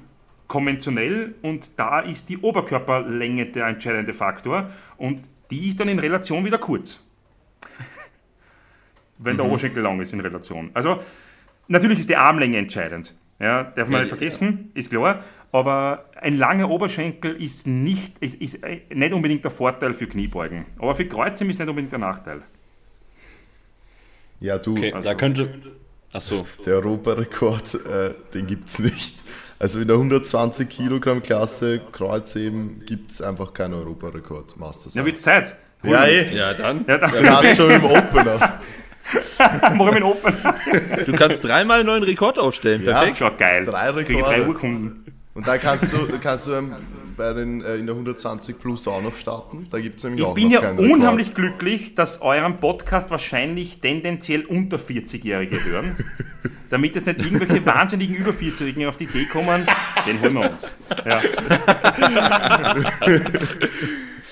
[0.48, 5.22] konventionell und da ist die Oberkörperlänge der entscheidende Faktor und
[5.52, 7.04] die ist dann in Relation wieder kurz
[9.20, 9.52] wenn der mhm.
[9.52, 10.72] Oberschenkel lang ist in Relation.
[10.74, 11.02] Also
[11.68, 13.14] natürlich ist die Armlänge entscheidend.
[13.40, 14.80] Ja, darf man ja, nicht vergessen, ja.
[14.80, 15.24] ist klar.
[15.52, 18.60] Aber ein langer Oberschenkel ist nicht, ist, ist
[18.94, 20.66] nicht unbedingt der Vorteil für Kniebeugen.
[20.78, 22.42] Aber für Kreuzen ist nicht unbedingt der Nachteil.
[24.40, 24.74] Ja, du.
[24.74, 25.50] Okay, also, da könnte.
[26.12, 26.48] Achso.
[26.66, 29.16] Der Europarekord, äh, den gibt es nicht.
[29.60, 34.58] Also in der 120 Kilogramm Klasse Kreuzheben gibt es einfach keinen Europarekord.
[34.58, 34.96] Masters.
[34.96, 35.56] Ja, wird's Zeit.
[35.84, 36.36] Ja, eh.
[36.36, 36.86] ja, dann.
[36.88, 37.12] Ja, dann.
[37.12, 38.62] dann hast du schon im Opener.
[39.76, 40.34] Morgen Open.
[41.06, 42.84] Du kannst dreimal einen neuen Rekord aufstellen.
[42.84, 43.20] Perfekt.
[43.20, 43.64] Ja, geil.
[43.66, 44.24] Drei Rekorde.
[44.24, 45.06] drei Urkunden.
[45.34, 46.74] Und dann kannst du, kannst du ähm,
[47.16, 49.68] bei den, äh, in der 120 Plus auch noch starten.
[49.72, 51.60] Da gibt es nämlich ich auch bin ja unheimlich Rekord.
[51.60, 55.96] glücklich, dass euren Podcast wahrscheinlich tendenziell unter 40-Jährige hören.
[56.70, 59.66] damit es nicht irgendwelche wahnsinnigen über 40-Jährigen auf die Idee kommen,
[60.06, 60.62] den holen wir uns.
[61.06, 61.22] Ja.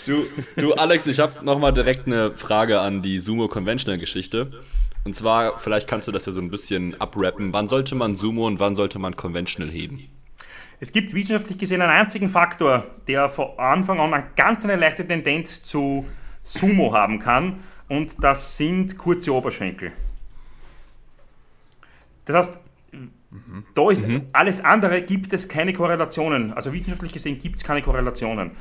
[0.08, 4.54] Du, du Alex, ich habe nochmal direkt eine Frage an die Sumo Conventional Geschichte.
[5.04, 7.52] Und zwar, vielleicht kannst du das ja so ein bisschen abrappen.
[7.52, 10.08] Wann sollte man Sumo und wann sollte man Conventional heben?
[10.80, 15.06] Es gibt wissenschaftlich gesehen einen einzigen Faktor, der von Anfang an eine ganz eine leichte
[15.06, 16.06] Tendenz zu
[16.44, 17.60] Sumo haben kann.
[17.90, 19.92] Und das sind kurze Oberschenkel.
[22.24, 22.62] Das heißt,
[23.76, 24.28] da ist mhm.
[24.32, 26.54] alles andere, gibt es keine Korrelationen.
[26.54, 28.52] Also wissenschaftlich gesehen gibt es keine Korrelationen.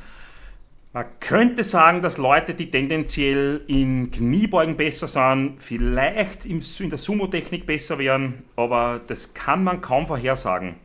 [0.93, 7.65] Man könnte sagen, dass Leute, die tendenziell in Kniebeugen besser sind, vielleicht in der Sumo-Technik
[7.65, 10.75] besser wären, aber das kann man kaum vorhersagen.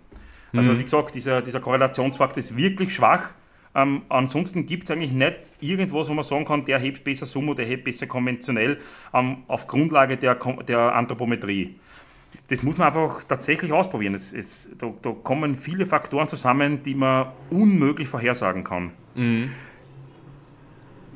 [0.55, 0.79] Also mhm.
[0.81, 3.31] wie gesagt, dieser, dieser Korrelationsfaktor ist wirklich schwach.
[3.75, 7.55] Ähm, ansonsten gibt es eigentlich nicht irgendwas, wo man sagen kann, der hebt besser Sumo,
[7.55, 8.79] der hebt besser konventionell
[9.15, 10.39] ähm, auf Grundlage der,
[10.69, 11.77] der Anthropometrie.
[12.49, 14.15] Das muss man einfach tatsächlich ausprobieren.
[14.15, 18.91] Es, es, da, da, kommen viele Faktoren zusammen, die man unmöglich vorhersagen kann.
[19.15, 19.51] Mhm.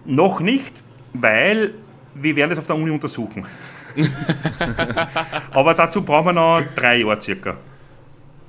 [0.06, 0.82] Noch nicht,
[1.12, 1.74] weil
[2.14, 3.46] wir werden das auf der Uni untersuchen.
[5.50, 7.56] Aber dazu brauchen wir noch drei Jahre circa.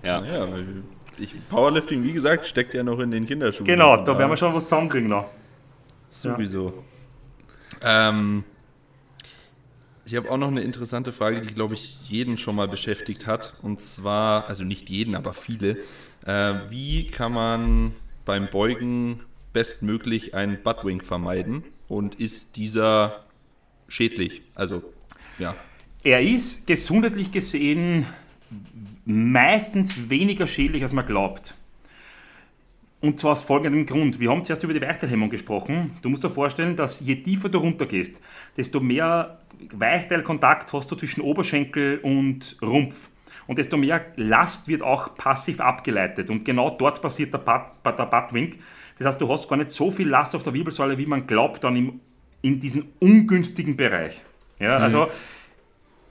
[0.03, 0.23] Ja.
[0.23, 0.47] ja
[1.17, 3.65] ich, Powerlifting, wie gesagt, steckt ja noch in den Kinderschuhen.
[3.65, 5.29] Genau, da werden wir schon was zusammenkriegen noch.
[6.11, 6.83] Sowieso.
[7.81, 8.09] Ja.
[8.09, 8.43] Ähm,
[10.05, 13.55] ich habe auch noch eine interessante Frage, die, glaube ich, jeden schon mal beschäftigt hat.
[13.61, 15.77] Und zwar, also nicht jeden, aber viele.
[16.25, 17.93] Äh, wie kann man
[18.25, 19.21] beim Beugen
[19.53, 23.25] bestmöglich einen Buttwing vermeiden und ist dieser
[23.87, 24.41] schädlich?
[24.55, 24.83] Also,
[25.39, 25.55] ja.
[26.03, 28.05] Er ist gesundheitlich gesehen
[29.05, 31.55] meistens weniger schädlich, als man glaubt.
[32.99, 34.19] Und zwar aus folgendem Grund.
[34.19, 35.97] Wir haben zuerst über die Weichteilhemmung gesprochen.
[36.01, 38.19] Du musst dir vorstellen, dass je tiefer du runtergehst,
[38.57, 39.39] desto mehr
[39.71, 43.09] Weichteilkontakt hast du zwischen Oberschenkel und Rumpf.
[43.45, 46.29] Und desto mehr Last wird auch passiv abgeleitet.
[46.29, 48.57] Und genau dort passiert der, Butt, der Buttwink.
[48.97, 51.63] Das heißt, du hast gar nicht so viel Last auf der Wirbelsäule, wie man glaubt,
[51.63, 51.99] dann im,
[52.41, 54.21] in diesem ungünstigen Bereich.
[54.59, 54.83] Ja, mhm.
[54.83, 55.07] also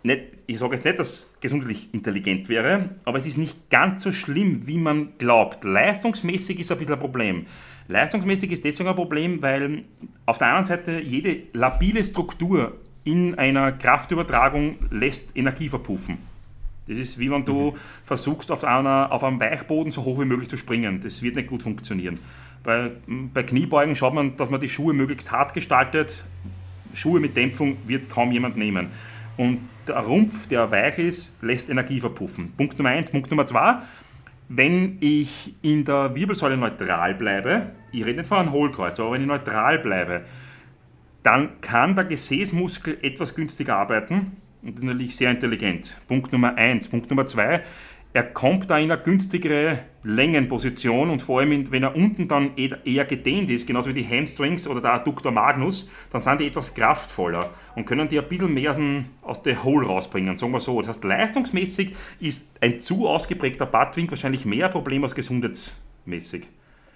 [0.03, 4.05] nicht, ich sage jetzt nicht, dass es gesundheitlich intelligent wäre, aber es ist nicht ganz
[4.05, 5.64] so schlimm, wie man glaubt.
[5.64, 7.47] Leistungsmäßig ist ein bisschen ein Problem.
[7.89, 9.82] Leistungsmäßig ist deswegen ein Problem, weil
[10.24, 16.18] auf der anderen Seite jede labile Struktur in einer Kraftübertragung lässt Energie verpuffen.
[16.89, 17.76] Das ist wie wenn du mhm.
[18.05, 21.01] versuchst, auf, einer, auf einem Weichboden so hoch wie möglich zu springen.
[21.01, 22.18] Das wird nicht gut funktionieren.
[22.66, 26.24] Bei, bei Kniebeugen schaut man, dass man die Schuhe möglichst hart gestaltet.
[26.92, 28.88] Schuhe mit Dämpfung wird kaum jemand nehmen.
[29.36, 32.52] Und der Rumpf, der weich ist, lässt Energie verpuffen.
[32.56, 33.12] Punkt Nummer eins.
[33.12, 33.82] Punkt Nummer zwei,
[34.48, 39.20] wenn ich in der Wirbelsäule neutral bleibe, ich rede nicht von einem Hohlkreuz, aber wenn
[39.20, 40.24] ich neutral bleibe,
[41.22, 44.32] dann kann der Gesäßmuskel etwas günstiger arbeiten.
[44.62, 45.96] Und das ist natürlich sehr intelligent.
[46.08, 46.88] Punkt Nummer eins.
[46.88, 47.62] Punkt Nummer zwei,
[48.12, 53.04] er kommt da in eine günstigere Längenposition und vor allem, wenn er unten dann eher
[53.04, 57.50] gedehnt ist, genauso wie die Hamstrings oder der Adductor Magnus, dann sind die etwas kraftvoller
[57.74, 58.76] und können die ein bisschen mehr
[59.22, 60.80] aus der Hole rausbringen, sagen wir so.
[60.80, 66.44] Das heißt, leistungsmäßig ist ein zu ausgeprägter Buttwink wahrscheinlich mehr ein Problem als gesundheitsmäßig.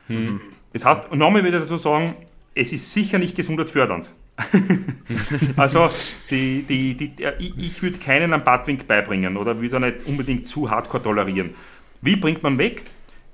[0.06, 0.40] Hm.
[0.72, 2.14] Das heißt, nochmal wieder dazu sagen,
[2.54, 4.12] es ist sicher nicht gesundheitsfördernd.
[5.56, 5.90] also
[6.30, 10.70] die, die, die, ich, ich würde keinen am Badwink beibringen oder würde nicht unbedingt zu
[10.70, 11.54] hardcore tolerieren.
[12.02, 12.84] Wie bringt man weg?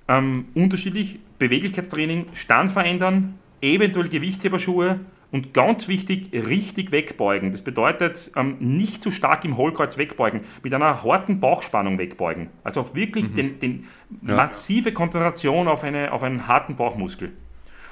[0.09, 5.01] Ähm, unterschiedlich Beweglichkeitstraining, Stand verändern, eventuell Gewichtheberschuhe
[5.33, 7.53] und ganz wichtig, richtig wegbeugen.
[7.53, 12.49] Das bedeutet, ähm, nicht zu stark im Hohlkreuz wegbeugen, mit einer harten Bauchspannung wegbeugen.
[12.63, 13.35] Also auf wirklich mhm.
[13.35, 13.85] den, den
[14.23, 14.37] ja.
[14.37, 17.33] massive Konzentration auf, eine, auf einen harten Bauchmuskel.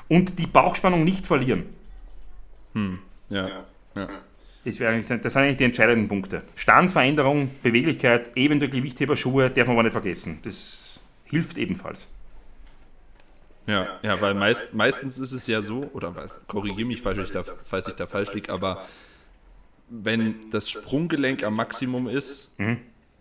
[0.08, 1.64] Und die Bauchspannung nicht verlieren.
[2.74, 2.98] Hm.
[3.30, 3.48] Ja.
[3.94, 4.08] ja.
[4.64, 6.42] Das, wäre das sind eigentlich die entscheidenden Punkte.
[6.54, 10.38] Standveränderung, Beweglichkeit, eventuell Gewichtheberschuhe darf man aber nicht vergessen.
[10.42, 10.83] Das
[11.34, 12.06] hilft ebenfalls.
[13.66, 16.12] Ja, ja, weil meist, meistens ist es ja so, oder
[16.46, 18.84] korrigiere mich, falls ich, da, falls ich da falsch liege, aber
[19.88, 22.78] wenn das Sprunggelenk am Maximum ist, mhm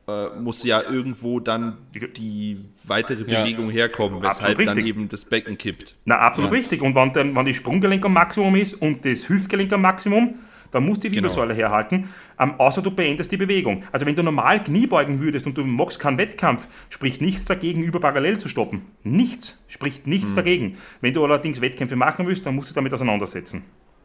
[0.08, 3.72] äh, muss ja irgendwo dann die weitere Bewegung ja.
[3.72, 5.96] herkommen, weshalb dann eben das Becken kippt.
[6.04, 6.58] Na, absolut ja.
[6.58, 6.82] richtig.
[6.82, 10.40] Und wenn, dann, wenn die Sprunggelenk am Maximum ist und das Hüftgelenk am Maximum,
[10.74, 11.24] dann muss die genau.
[11.24, 11.70] Wirbelsäule genau.
[11.70, 12.10] herhalten,
[12.40, 13.84] ähm, außer du beendest die Bewegung.
[13.92, 17.82] Also wenn du normal Knie beugen würdest und du machst keinen Wettkampf, spricht nichts dagegen,
[17.84, 18.82] über parallel zu stoppen.
[19.04, 20.36] Nichts, spricht nichts hm.
[20.36, 20.78] dagegen.
[21.00, 23.64] Wenn du allerdings Wettkämpfe machen willst, dann musst du damit auseinandersetzen.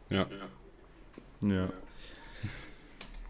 [0.09, 0.25] Ja.
[1.41, 1.69] Ja.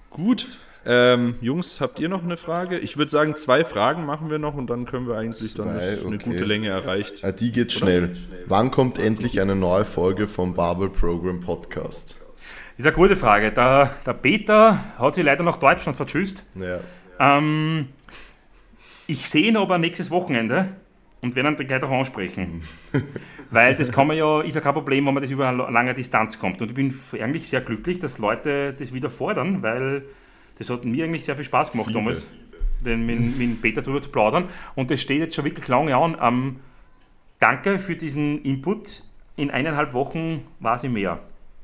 [0.10, 0.48] Gut,
[0.86, 2.80] ähm, Jungs, habt ihr noch eine Frage?
[2.80, 5.76] Ich würde sagen, zwei Fragen machen wir noch und dann können wir eigentlich zwei, dann
[5.76, 6.08] okay.
[6.08, 7.22] eine gute Länge erreicht.
[7.22, 8.16] Ja, die geht schnell.
[8.48, 12.18] Wann kommt endlich eine neue Folge vom Barbel Program Podcast?
[12.80, 13.52] Das ist eine gute Frage.
[13.52, 16.46] Der, der Peter hat sich leider nach Deutschland vertschüsst.
[16.56, 16.80] Ja.
[17.20, 17.90] Ähm,
[19.06, 20.70] ich sehe ihn aber nächstes Wochenende
[21.20, 22.62] und werde ihn gleich auch ansprechen.
[23.52, 25.94] Weil das kann man ja, ist ja kein Problem, wenn man das über eine lange
[25.94, 26.62] Distanz kommt.
[26.62, 30.04] Und ich bin eigentlich sehr glücklich, dass Leute das wieder fordern, weil
[30.58, 32.00] das hat mir eigentlich sehr viel Spaß gemacht Viele.
[32.00, 32.28] damals,
[32.80, 34.46] den, mit, mit Peter darüber zu plaudern.
[34.76, 36.18] Und das steht jetzt schon wirklich lange an.
[36.22, 36.60] Ähm,
[37.42, 39.04] danke für diesen Input.
[39.36, 41.20] In eineinhalb Wochen war sie mehr.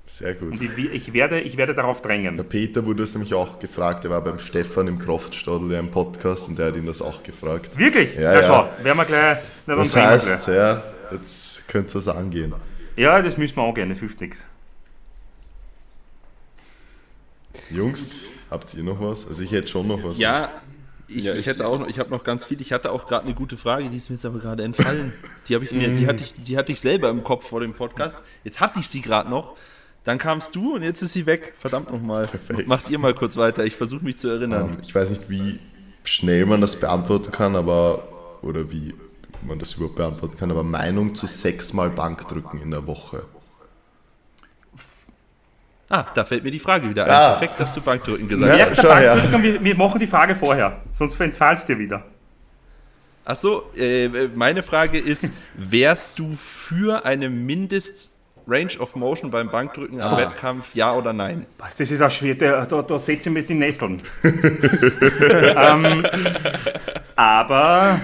[0.08, 0.52] Sehr gut.
[0.52, 2.38] Und ich, ich, werde, ich werde darauf drängen.
[2.38, 4.06] Der Peter wurde es nämlich auch gefragt.
[4.06, 7.78] Er war beim Stefan im Kraftstadel im Podcast und der hat ihn das auch gefragt.
[7.78, 8.16] Wirklich?
[8.16, 8.44] Ja, ja.
[8.44, 9.40] schau, werden wir gleich.
[9.66, 12.54] Na, das heißt, ja, jetzt könnte es angehen.
[12.96, 14.46] Ja, das müssen wir angehen, das hilft nichts.
[17.72, 18.14] Jungs,
[18.52, 19.28] Habt ihr noch was?
[19.28, 20.18] Also ich hätte schon noch was.
[20.20, 20.52] Ja,
[21.08, 22.62] ich, ja, ich, hätte auch noch, ich habe noch ganz viel.
[22.62, 25.14] Ich hatte auch gerade eine gute Frage, die ist mir jetzt aber gerade entfallen.
[25.48, 28.22] Die ich mir, die hatte ich, die hatte ich selber im Kopf vor dem Podcast.
[28.44, 29.56] Jetzt hatte ich sie gerade noch.
[30.06, 31.56] Dann kamst du und jetzt ist sie weg.
[31.60, 32.30] Verdammt nochmal.
[32.68, 33.66] Macht ihr mal kurz weiter.
[33.66, 34.64] Ich versuche mich zu erinnern.
[34.64, 35.60] Um, ähm, ich weiß nicht, wie
[36.04, 38.08] schnell man das beantworten kann, aber
[38.44, 38.94] oder wie
[39.42, 40.52] man das überhaupt beantworten kann.
[40.52, 43.24] Aber Meinung zu sechsmal Bankdrücken in der Woche.
[45.90, 47.12] Ah, da fällt mir die Frage wieder ein.
[47.12, 47.32] Ah.
[47.34, 48.82] Perfekt, dass du Bankdrücken gesagt ja, hast.
[48.82, 52.06] Bankdrücken, wir, wir, machen die Frage vorher, sonst entfallst dir wieder.
[53.24, 58.12] Achso, äh, meine Frage ist, wärst du für eine Mindest-
[58.48, 60.18] Range of Motion beim Bankdrücken am ah.
[60.18, 61.46] Wettkampf, ja oder nein?
[61.58, 64.02] Das ist auch schwer, da, da, da setze ich mich in Nesseln.
[64.24, 66.06] ähm,
[67.16, 68.02] aber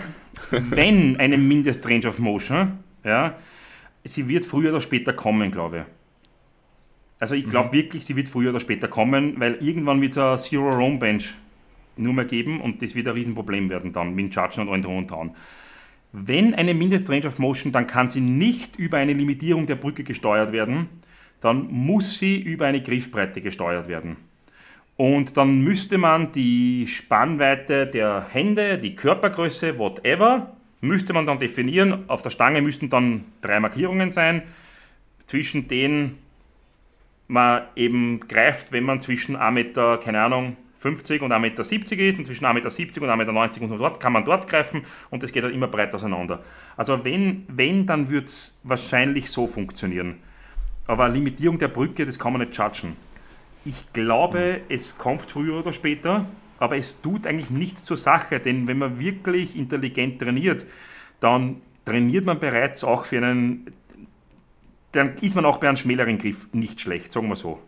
[0.51, 3.35] wenn eine Mindest Range of Motion, ja,
[4.03, 5.83] sie wird früher oder später kommen, glaube ich.
[7.19, 7.73] Also ich glaube mhm.
[7.73, 11.35] wirklich, sie wird früher oder später kommen, weil irgendwann wird es eine Zero Roam Bench
[11.95, 15.11] nur mehr geben und das wird ein Riesenproblem werden dann mit Chargen und allem und
[15.11, 15.35] dran.
[16.13, 20.51] Wenn eine Mindest-Range of Motion, dann kann sie nicht über eine Limitierung der Brücke gesteuert
[20.51, 20.89] werden,
[21.39, 24.17] dann muss sie über eine Griffbreite gesteuert werden.
[24.97, 32.09] Und dann müsste man die Spannweite der Hände, die Körpergröße, whatever, müsste man dann definieren.
[32.09, 34.43] Auf der Stange müssten dann drei Markierungen sein.
[35.25, 36.17] Zwischen denen
[37.27, 41.61] man eben greift, wenn man zwischen 1 Meter, keine Ahnung, 50 und 1,70 Meter
[42.09, 45.21] ist und zwischen 1,70 Meter und 1,90 Meter und dort kann man dort greifen und
[45.21, 46.43] das geht dann immer breit auseinander.
[46.75, 50.17] Also wenn, wenn dann wird es wahrscheinlich so funktionieren.
[50.87, 52.97] Aber eine Limitierung der Brücke, das kann man nicht judgen.
[53.63, 56.25] Ich glaube, es kommt früher oder später,
[56.57, 60.65] aber es tut eigentlich nichts zur Sache, denn wenn man wirklich intelligent trainiert,
[61.19, 63.71] dann trainiert man bereits auch für einen
[64.91, 67.61] dann ist man auch bei einem schmäleren Griff nicht schlecht, sagen wir so.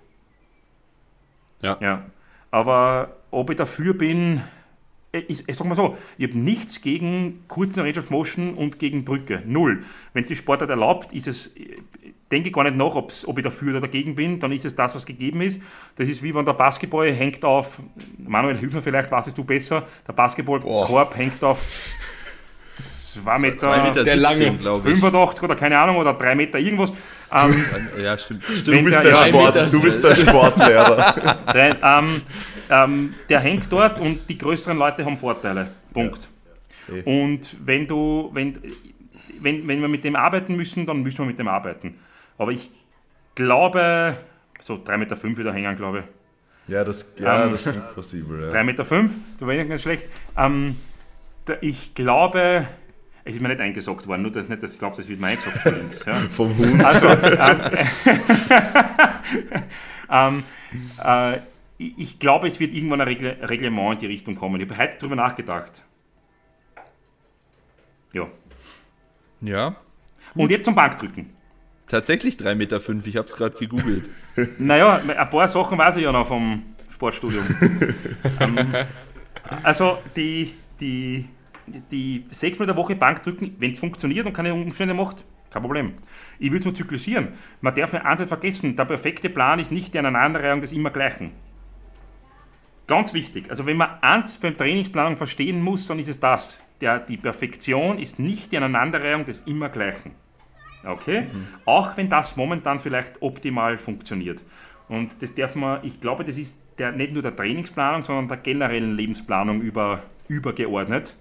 [1.61, 1.77] Ja.
[1.79, 2.05] ja.
[2.53, 4.43] Aber ob ich dafür bin,
[5.11, 9.03] ich, ich sag mal so, ich habe nichts gegen kurzen Range of Motion und gegen
[9.03, 9.41] Brücke.
[9.43, 9.83] Null.
[10.13, 11.55] Wenn es die Sportart erlaubt, ist es,
[12.31, 14.93] denke ich gar nicht nach, ob ich dafür oder dagegen bin, dann ist es das,
[14.93, 15.63] was gegeben ist.
[15.95, 17.81] Das ist wie wenn der Basketball hängt auf,
[18.19, 21.59] Manuel, hilf mir vielleicht, weißt du besser, der Basketballkorb hängt auf
[23.13, 26.91] 2 Meter, zwei Meter der 17, lange, 85 oder keine Ahnung, oder 3 Meter irgendwas.
[27.31, 27.65] Ähm,
[28.03, 28.43] ja, stimmt.
[28.43, 28.67] stimmt.
[28.67, 31.37] Du, bist der, Sport, du bist der Sportlehrer.
[31.53, 32.21] Nein, ähm,
[32.69, 35.69] ähm, der hängt dort und die größeren Leute haben Vorteile.
[35.93, 36.27] Punkt.
[36.87, 37.03] Ja.
[37.05, 38.59] Und wenn du, wenn,
[39.39, 41.99] wenn, wenn wir mit dem arbeiten müssen, dann müssen wir mit dem arbeiten.
[42.37, 42.71] Aber ich
[43.35, 44.17] glaube,
[44.61, 46.73] so 3,5 Meter fünf wieder hängen, glaube ich.
[46.73, 48.41] Ja, das, ja, ähm, das klingt plausibel.
[48.41, 48.59] Ja.
[48.59, 50.05] 3,5 Meter, fünf, du war nicht schlecht.
[50.37, 50.77] Ähm,
[51.61, 52.65] ich glaube,
[53.25, 55.27] es ist mir nicht eingesagt worden, nur dass, nicht, dass ich glaube, das wird mir
[55.27, 56.05] eingesagt von links.
[56.05, 56.13] Ja.
[56.29, 56.83] Vom Hund.
[56.83, 57.07] Also,
[60.09, 60.43] ähm, ähm,
[61.03, 61.39] äh,
[61.77, 64.59] ich glaube, es wird irgendwann ein Reglement in die Richtung kommen.
[64.61, 65.83] Ich habe heute darüber nachgedacht.
[68.13, 68.27] Ja.
[69.41, 69.75] Ja.
[70.35, 71.29] Und jetzt zum Bankdrücken.
[71.87, 73.05] Tatsächlich 3,5 Meter, fünf.
[73.07, 74.05] ich habe es gerade gegoogelt.
[74.57, 77.43] naja, ein paar Sachen weiß ich ja noch vom Sportstudium.
[78.39, 78.57] ähm,
[79.63, 81.27] also die, die,
[81.67, 85.93] die sechs Mal der Woche Bankdrücken, wenn es funktioniert und keine Umstände macht, kein Problem.
[86.39, 87.29] Ich würde es nur zyklusieren.
[87.61, 91.31] Man darf nicht eins vergessen, der perfekte Plan ist nicht die Aneinanderreihung des Immergleichen.
[92.87, 93.49] Ganz wichtig.
[93.49, 96.63] Also wenn man eins beim Trainingsplanung verstehen muss, dann ist es das.
[96.81, 100.11] Der, die Perfektion ist nicht die Aneinanderreihung des Immergleichen.
[100.85, 101.21] Okay?
[101.21, 101.47] Mhm.
[101.65, 104.43] Auch wenn das momentan vielleicht optimal funktioniert.
[104.89, 108.37] Und das darf man, ich glaube, das ist der, nicht nur der Trainingsplanung, sondern der
[108.37, 111.15] generellen Lebensplanung über, übergeordnet.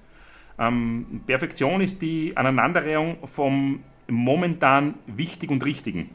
[0.59, 6.11] Ähm, Perfektion ist die Aneinanderreihung vom momentan wichtig und richtigen.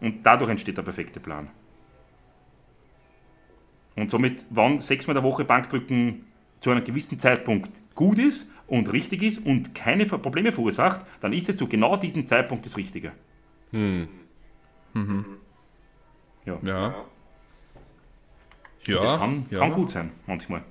[0.00, 1.48] Und dadurch entsteht der perfekte Plan.
[3.94, 6.26] Und somit, wann sechsmal der Woche Bankdrücken
[6.60, 11.48] zu einem gewissen Zeitpunkt gut ist und richtig ist und keine Probleme verursacht, dann ist
[11.48, 13.12] es zu genau diesem Zeitpunkt das Richtige.
[13.70, 14.08] Hm.
[14.94, 15.24] Mhm.
[16.44, 16.58] Ja.
[16.62, 16.94] Ja.
[18.86, 19.00] ja.
[19.00, 19.58] das kann, ja.
[19.58, 20.62] kann gut sein, manchmal.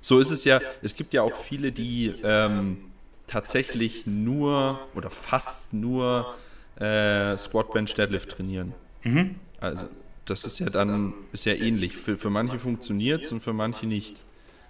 [0.00, 0.60] So ist es ja.
[0.82, 2.78] Es gibt ja auch viele, die ähm,
[3.26, 6.34] tatsächlich nur oder fast nur
[6.76, 8.74] äh, Squat, Bench, Deadlift trainieren.
[9.02, 9.36] Mhm.
[9.60, 9.88] Also
[10.24, 11.96] das ist ja dann ist ja ähnlich.
[11.96, 14.20] Für, für manche funktioniert es und für manche nicht.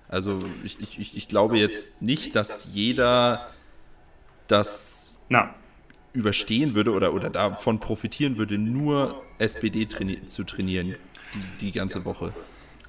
[0.09, 3.51] Also ich, ich, ich glaube jetzt nicht, dass jeder
[4.47, 5.55] das Na.
[6.15, 10.95] überstehen würde oder, oder davon profitieren würde, nur SPD traini zu trainieren
[11.35, 12.33] die, die ganze Woche.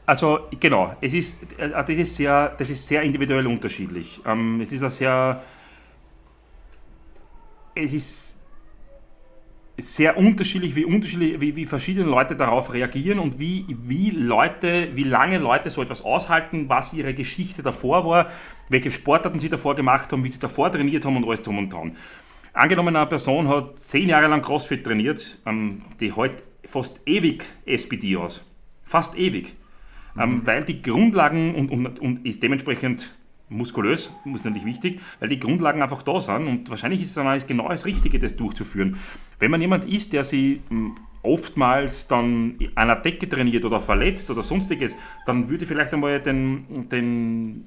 [0.09, 4.19] Also genau, es ist, äh, das, ist sehr, das ist sehr individuell unterschiedlich.
[4.25, 5.43] Ähm, es ist ein sehr,
[7.75, 8.39] es ist
[9.77, 15.03] sehr unterschiedlich, wie, unterschiedlich wie, wie verschiedene Leute darauf reagieren und wie, wie Leute, wie
[15.03, 18.31] lange Leute so etwas aushalten, was ihre Geschichte davor war,
[18.67, 21.69] welche Sportarten sie davor gemacht haben, wie sie davor trainiert haben und alles drum und
[21.71, 21.95] dran.
[22.53, 28.17] Angenommen, eine Person hat zehn Jahre lang CrossFit trainiert, ähm, die hält fast ewig SPD
[28.17, 28.43] aus.
[28.85, 29.55] Fast ewig.
[30.19, 33.13] Ähm, weil die Grundlagen und, und, und ist dementsprechend
[33.49, 37.39] muskulös, ist natürlich wichtig, weil die Grundlagen einfach da sind und wahrscheinlich ist es dann
[37.47, 38.97] genau das Richtige, das durchzuführen.
[39.39, 44.29] Wenn man jemand ist, der sich hm, oftmals dann an der Decke trainiert oder verletzt
[44.29, 44.95] oder sonstiges,
[45.25, 47.65] dann würde ich vielleicht einmal den, den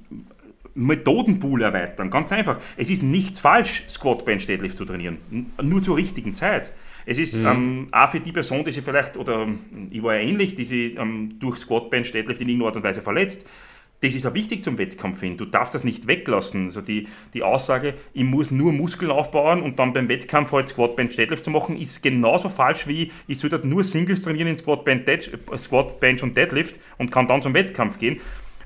[0.74, 2.10] Methodenpool erweitern.
[2.10, 2.58] Ganz einfach.
[2.76, 5.18] Es ist nichts falsch, Squat, Bench, Deadlift zu trainieren.
[5.60, 6.72] Nur zur richtigen Zeit.
[7.06, 7.46] Es ist mhm.
[7.46, 9.48] ähm, auch für die Person, die sich vielleicht, oder
[9.90, 12.84] ich war ja ähnlich, die sich ähm, durch Squat, Bench, Deadlift in irgendeiner Art und
[12.84, 13.46] Weise verletzt,
[14.02, 15.36] das ist auch wichtig zum Wettkampf hin.
[15.36, 16.64] Du darfst das nicht weglassen.
[16.64, 20.96] Also die, die Aussage, ich muss nur Muskeln aufbauen und dann beim Wettkampf halt Squat,
[20.96, 24.56] Bench, Deadlift zu machen, ist genauso falsch wie ich sollte halt nur Singles trainieren in
[24.56, 28.20] Squat, Bench, Dead, Squat, Bench und Deadlift und kann dann zum Wettkampf gehen.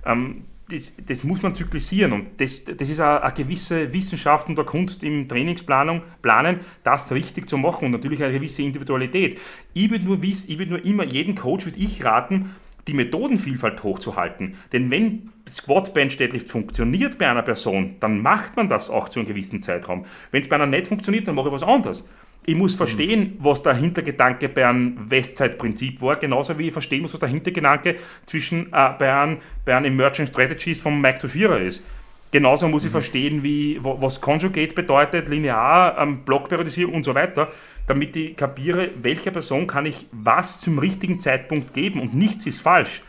[0.06, 4.66] Ähm, das, das, muss man zyklisieren und das, das ist eine, gewisse Wissenschaft und eine
[4.66, 9.38] Kunst im Trainingsplanung, planen, das richtig zu machen und natürlich eine gewisse Individualität.
[9.74, 12.50] Ich würde nur wissen, nur immer, jeden Coach würde ich raten,
[12.88, 14.54] die Methodenvielfalt hochzuhalten.
[14.72, 19.20] Denn wenn Squat, Bench, Deadlift funktioniert bei einer Person, dann macht man das auch zu
[19.20, 20.04] einem gewissen Zeitraum.
[20.30, 22.08] Wenn es bei einer nicht funktioniert, dann mache ich was anderes.
[22.48, 22.76] Ich muss mhm.
[22.78, 27.28] verstehen, was der Hintergedanke bei einem Westside-Prinzip war, genauso wie ich verstehen muss, was der
[27.28, 31.84] Hintergedanke zwischen, äh, bei, einem, bei einem Emerging Strategies von Mike Toshira ist.
[32.30, 32.92] Genauso muss ich mhm.
[32.92, 37.48] verstehen, wie, was Conjugate bedeutet, linear, ähm, Blockperiodisierung und so weiter,
[37.88, 42.60] damit ich kapiere, welcher Person kann ich was zum richtigen Zeitpunkt geben und nichts ist
[42.60, 43.02] falsch.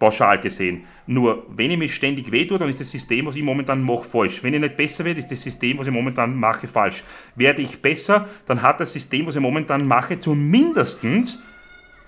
[0.00, 0.84] Pauschal gesehen.
[1.06, 4.42] Nur, wenn ich mich ständig wehtue, dann ist das System, was ich momentan mache, falsch.
[4.42, 7.04] Wenn ich nicht besser werde, ist das System, was ich momentan mache, falsch.
[7.36, 11.02] Werde ich besser, dann hat das System, was ich momentan mache, zumindest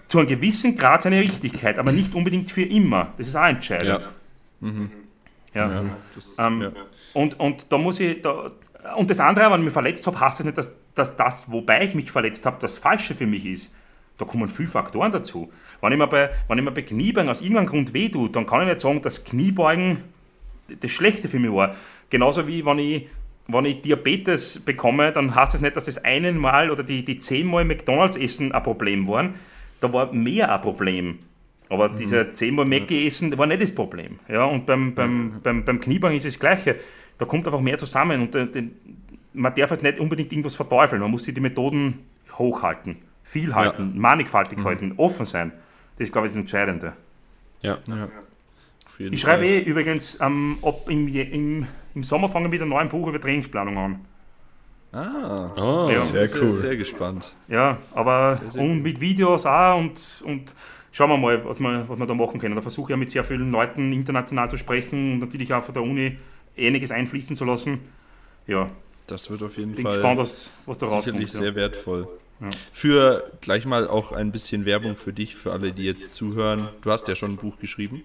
[0.09, 3.13] zu einem gewissen Grad seine Richtigkeit, aber nicht unbedingt für immer.
[3.19, 4.11] Das ist auch entscheidend.
[4.61, 4.69] Ja.
[4.69, 4.91] Mhm.
[5.55, 5.71] ja.
[5.71, 5.85] ja
[6.15, 6.73] das, ähm, ja.
[7.13, 8.51] Und, und da muss ich, da,
[8.97, 11.85] und das andere, wenn ich mich verletzt habe, heißt das nicht, dass, dass das, wobei
[11.85, 13.75] ich mich verletzt habe, das Falsche für mich ist.
[14.23, 15.51] Da kommen viele Faktoren dazu.
[15.81, 18.47] Wenn ich mir bei, wenn ich mir bei Kniebeugen aus irgendeinem Grund weh tue, dann
[18.47, 19.99] kann ich nicht sagen, dass Kniebeugen
[20.79, 21.75] das Schlechte für mich war.
[22.09, 23.09] Genauso wie wenn ich,
[23.49, 27.19] wenn ich Diabetes bekomme, dann heißt das nicht, dass das einen Mal oder die, die
[27.19, 29.35] zehnmal McDonalds essen ein Problem waren.
[29.81, 31.19] Da war mehr ein Problem.
[31.69, 31.97] Aber mhm.
[31.97, 34.21] dieser zehnmal Mackie essen war nicht das Problem.
[34.29, 35.33] Ja, und beim, beim, mhm.
[35.43, 36.77] beim, beim Kniebeugen ist das Gleiche.
[37.19, 38.71] Da kommt einfach mehr zusammen und äh, den,
[39.33, 41.03] man darf halt nicht unbedingt irgendwas verteufeln.
[41.03, 41.99] Man muss sich die Methoden
[42.39, 44.01] hochhalten, viel halten, ja.
[44.01, 44.65] mannigfaltig mhm.
[44.65, 45.53] halten, offen sein.
[45.99, 46.93] Das ist, glaube ich, das Entscheidende.
[47.61, 47.79] Ja.
[47.87, 48.09] ja.
[48.99, 52.91] Ich schreibe eh übrigens, ähm, ob im, im, im Sommer fangen wir wieder ein neues
[52.91, 54.05] Buch über Trainingsplanung an.
[54.93, 56.01] Ah, oh, ja.
[56.01, 56.53] sehr cool.
[56.53, 57.35] Sehr, sehr, gespannt.
[57.49, 60.55] Ja, aber sehr, sehr und mit Videos auch und, und
[60.91, 62.55] schauen wir mal, was wir, was wir da machen können.
[62.55, 65.73] Da versuche ich ja mit sehr vielen Leuten international zu sprechen und natürlich auch von
[65.73, 66.19] der Uni
[66.59, 67.81] einiges einfließen zu lassen.
[68.47, 68.69] Ja.
[69.07, 71.55] Das wird auf jeden Bin Fall gespannt, was, was da sicherlich rauskommt, sehr ja.
[71.55, 72.09] wertvoll.
[72.43, 72.51] Ja.
[72.73, 76.69] Für gleich mal auch ein bisschen Werbung für dich, für alle, die jetzt zuhören.
[76.83, 78.03] Du hast ja schon ein Buch geschrieben.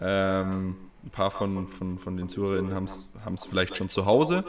[0.00, 2.84] Ähm, ein paar von, von, von den Zuhörerinnen haben
[3.34, 4.44] es vielleicht schon zu Hause.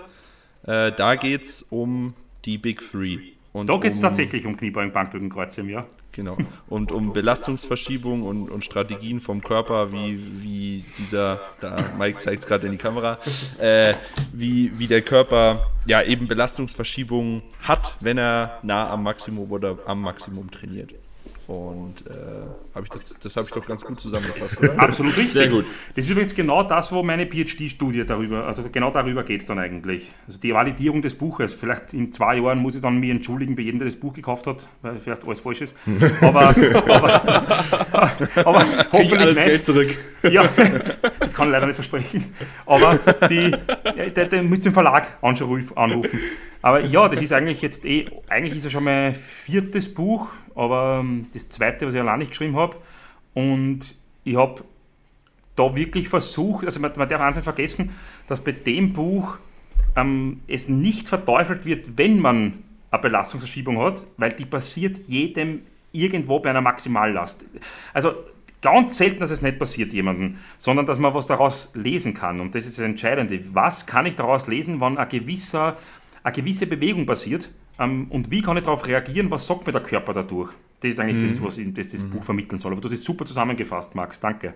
[0.64, 2.14] Äh, da geht es um
[2.45, 3.18] die Big Three.
[3.51, 5.88] Und da geht es um, tatsächlich um Kniebeugen, Bankdrücken, Kreuzheben, ja.
[6.20, 6.36] Genau.
[6.67, 12.45] Und um Belastungsverschiebung und, und Strategien vom Körper, wie, wie dieser, da Mike zeigt es
[12.45, 13.20] gerade in die Kamera,
[13.57, 13.93] äh,
[14.34, 20.01] wie, wie der Körper ja eben Belastungsverschiebungen hat, wenn er nah am Maximum oder am
[20.01, 20.93] Maximum trainiert.
[21.50, 22.12] Und äh,
[22.76, 24.60] habe ich das, das habe ich doch ganz gut zusammengefasst.
[24.60, 24.78] Oder?
[24.80, 25.34] Absolut richtig.
[25.34, 25.66] Sehr gut.
[25.95, 29.58] Das ist übrigens genau das, wo meine PhD-Studie darüber, also genau darüber geht es dann
[29.58, 30.12] eigentlich.
[30.28, 31.52] Also die Validierung des Buches.
[31.52, 34.45] Vielleicht in zwei Jahren muss ich dann mich entschuldigen bei jedem, der das Buch gekauft
[34.45, 35.76] hat, weil vielleicht alles falsch ist.
[36.22, 38.12] Aber, aber,
[38.45, 39.45] aber hoffentlich alles nicht.
[39.45, 39.97] Geld zurück.
[40.24, 40.43] Ja,
[41.20, 42.26] das kann ich leider nicht versprechen.
[42.68, 43.52] Aber die,
[43.95, 46.20] ja, der, der müsste den Verlag anrufen.
[46.62, 50.30] Aber ja, das ist eigentlich jetzt eh, eigentlich ist ja schon mein viertes Buch,
[50.60, 52.78] aber ähm, das zweite, was ich allein nicht geschrieben habe.
[53.34, 54.64] Und ich habe
[55.55, 57.91] da wirklich versucht, also man, man darf eins nicht vergessen,
[58.28, 59.38] dass bei dem Buch
[59.95, 66.39] ähm, es nicht verteufelt wird, wenn man eine Belastungsverschiebung hat, weil die passiert jedem irgendwo
[66.39, 67.45] bei einer Maximallast.
[67.93, 68.14] Also
[68.62, 72.39] ganz selten, dass es nicht passiert jemandem, sondern dass man was daraus lesen kann.
[72.39, 73.39] Und das ist das Entscheidende.
[73.53, 75.78] Was kann ich daraus lesen, wenn ein gewisser
[76.24, 77.49] eine gewisse Bewegung passiert
[77.80, 80.51] ähm, und wie kann ich darauf reagieren, was sagt mir der Körper dadurch?
[80.82, 81.27] Das ist eigentlich mhm.
[81.27, 82.11] das, was ich, das, das mhm.
[82.11, 82.71] Buch vermitteln soll.
[82.71, 84.19] Aber du hast es super zusammengefasst, Max.
[84.19, 84.53] Danke.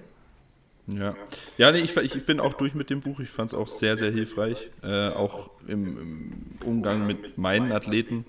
[0.88, 1.15] Ja,
[1.57, 3.19] ja nee, ich, ich bin auch durch mit dem Buch.
[3.19, 4.69] Ich fand es auch sehr, sehr hilfreich.
[4.84, 6.32] Äh, auch im, im,
[6.65, 8.26] Umgang mit meinen Athleten.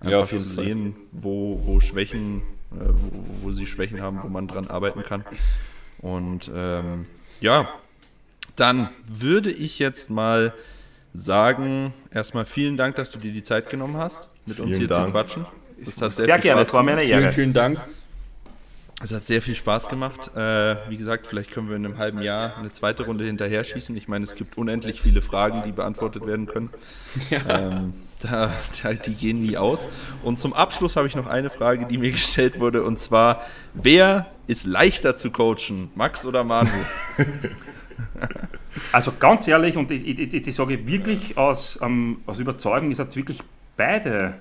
[0.00, 2.42] Einfach ja, zu sehen, wo, wo Schwächen,
[2.72, 5.24] äh, wo, wo, sie Schwächen haben, wo man dran arbeiten kann.
[5.98, 7.06] Und ähm,
[7.40, 7.72] ja,
[8.56, 10.52] dann würde ich jetzt mal
[11.14, 14.88] sagen, erstmal vielen Dank, dass du dir die Zeit genommen hast, mit vielen uns hier
[14.88, 15.06] Dank.
[15.06, 15.46] zu quatschen.
[15.78, 17.20] Das hat sehr, sehr gerne, es war mir eine Ehre.
[17.22, 17.80] Vielen, vielen Dank.
[19.02, 20.30] Es hat sehr viel Spaß gemacht.
[20.34, 23.94] Äh, wie gesagt, vielleicht können wir in einem halben Jahr eine zweite Runde hinterher schießen.
[23.96, 26.70] Ich meine, es gibt unendlich viele Fragen, die beantwortet werden können.
[27.30, 27.70] Ja.
[27.70, 29.88] Ähm, da, da, die gehen nie aus.
[30.22, 33.42] Und zum Abschluss habe ich noch eine Frage, die mir gestellt wurde, und zwar:
[33.72, 36.70] Wer ist leichter zu coachen, Max oder Manu?
[38.92, 43.16] Also ganz ehrlich, und ich, ich, ich sage wirklich aus, ähm, aus Überzeugung, ist jetzt
[43.16, 43.40] wirklich
[43.76, 44.34] beide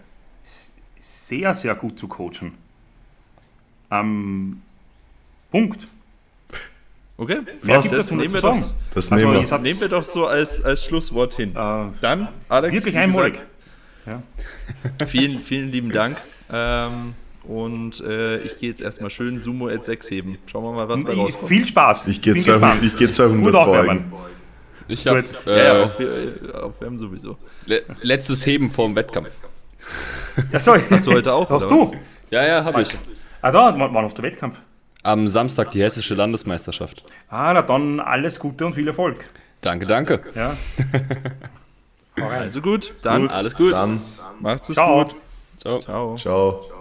[1.00, 2.54] sehr, sehr gut zu coachen.
[3.92, 4.62] Ähm,
[5.52, 5.88] Punkt.
[7.16, 8.58] Okay, Mehr Was, das, nehmen wir, doch,
[8.94, 9.58] das also nehmen, wir.
[9.60, 11.52] nehmen wir doch so als, als Schlusswort hin.
[11.52, 12.74] Äh, Dann, Alex.
[12.74, 13.40] Wirklich einmalig.
[14.06, 14.24] Ja.
[15.06, 16.18] vielen, vielen lieben Dank.
[16.52, 17.14] Ähm,
[17.44, 20.38] und äh, ich gehe jetzt erstmal schön Sumo at 6 heben.
[20.52, 21.48] Schauen wir mal, was bei rauskommt.
[21.50, 22.08] Viel Spaß.
[22.08, 24.14] Ich gehe 200, geh 200 beugen.
[24.88, 25.98] Ich habe äh, ja, ja, auf,
[26.62, 27.38] aufwärmen sowieso.
[27.66, 29.32] Le letztes Heben vorm Wettkampf.
[30.52, 30.82] Ja, sorry.
[30.90, 31.50] Hast du heute auch?
[31.50, 31.96] Hast du?
[32.30, 32.90] Ja, ja, habe ich.
[33.44, 34.60] Ah, da, wann auf der Wettkampf?
[35.04, 37.04] Am Samstag die hessische Landesmeisterschaft.
[37.30, 39.30] Ah, na dann alles Gute und viel Erfolg.
[39.62, 40.24] Danke, danke.
[40.34, 40.58] Ja.
[42.28, 43.74] also gut, dann gut, alles gut.
[43.74, 44.02] Dann
[44.40, 45.16] macht's es gut.
[45.60, 45.80] Ciao.
[45.80, 46.16] Ciao.
[46.18, 46.74] Ciao.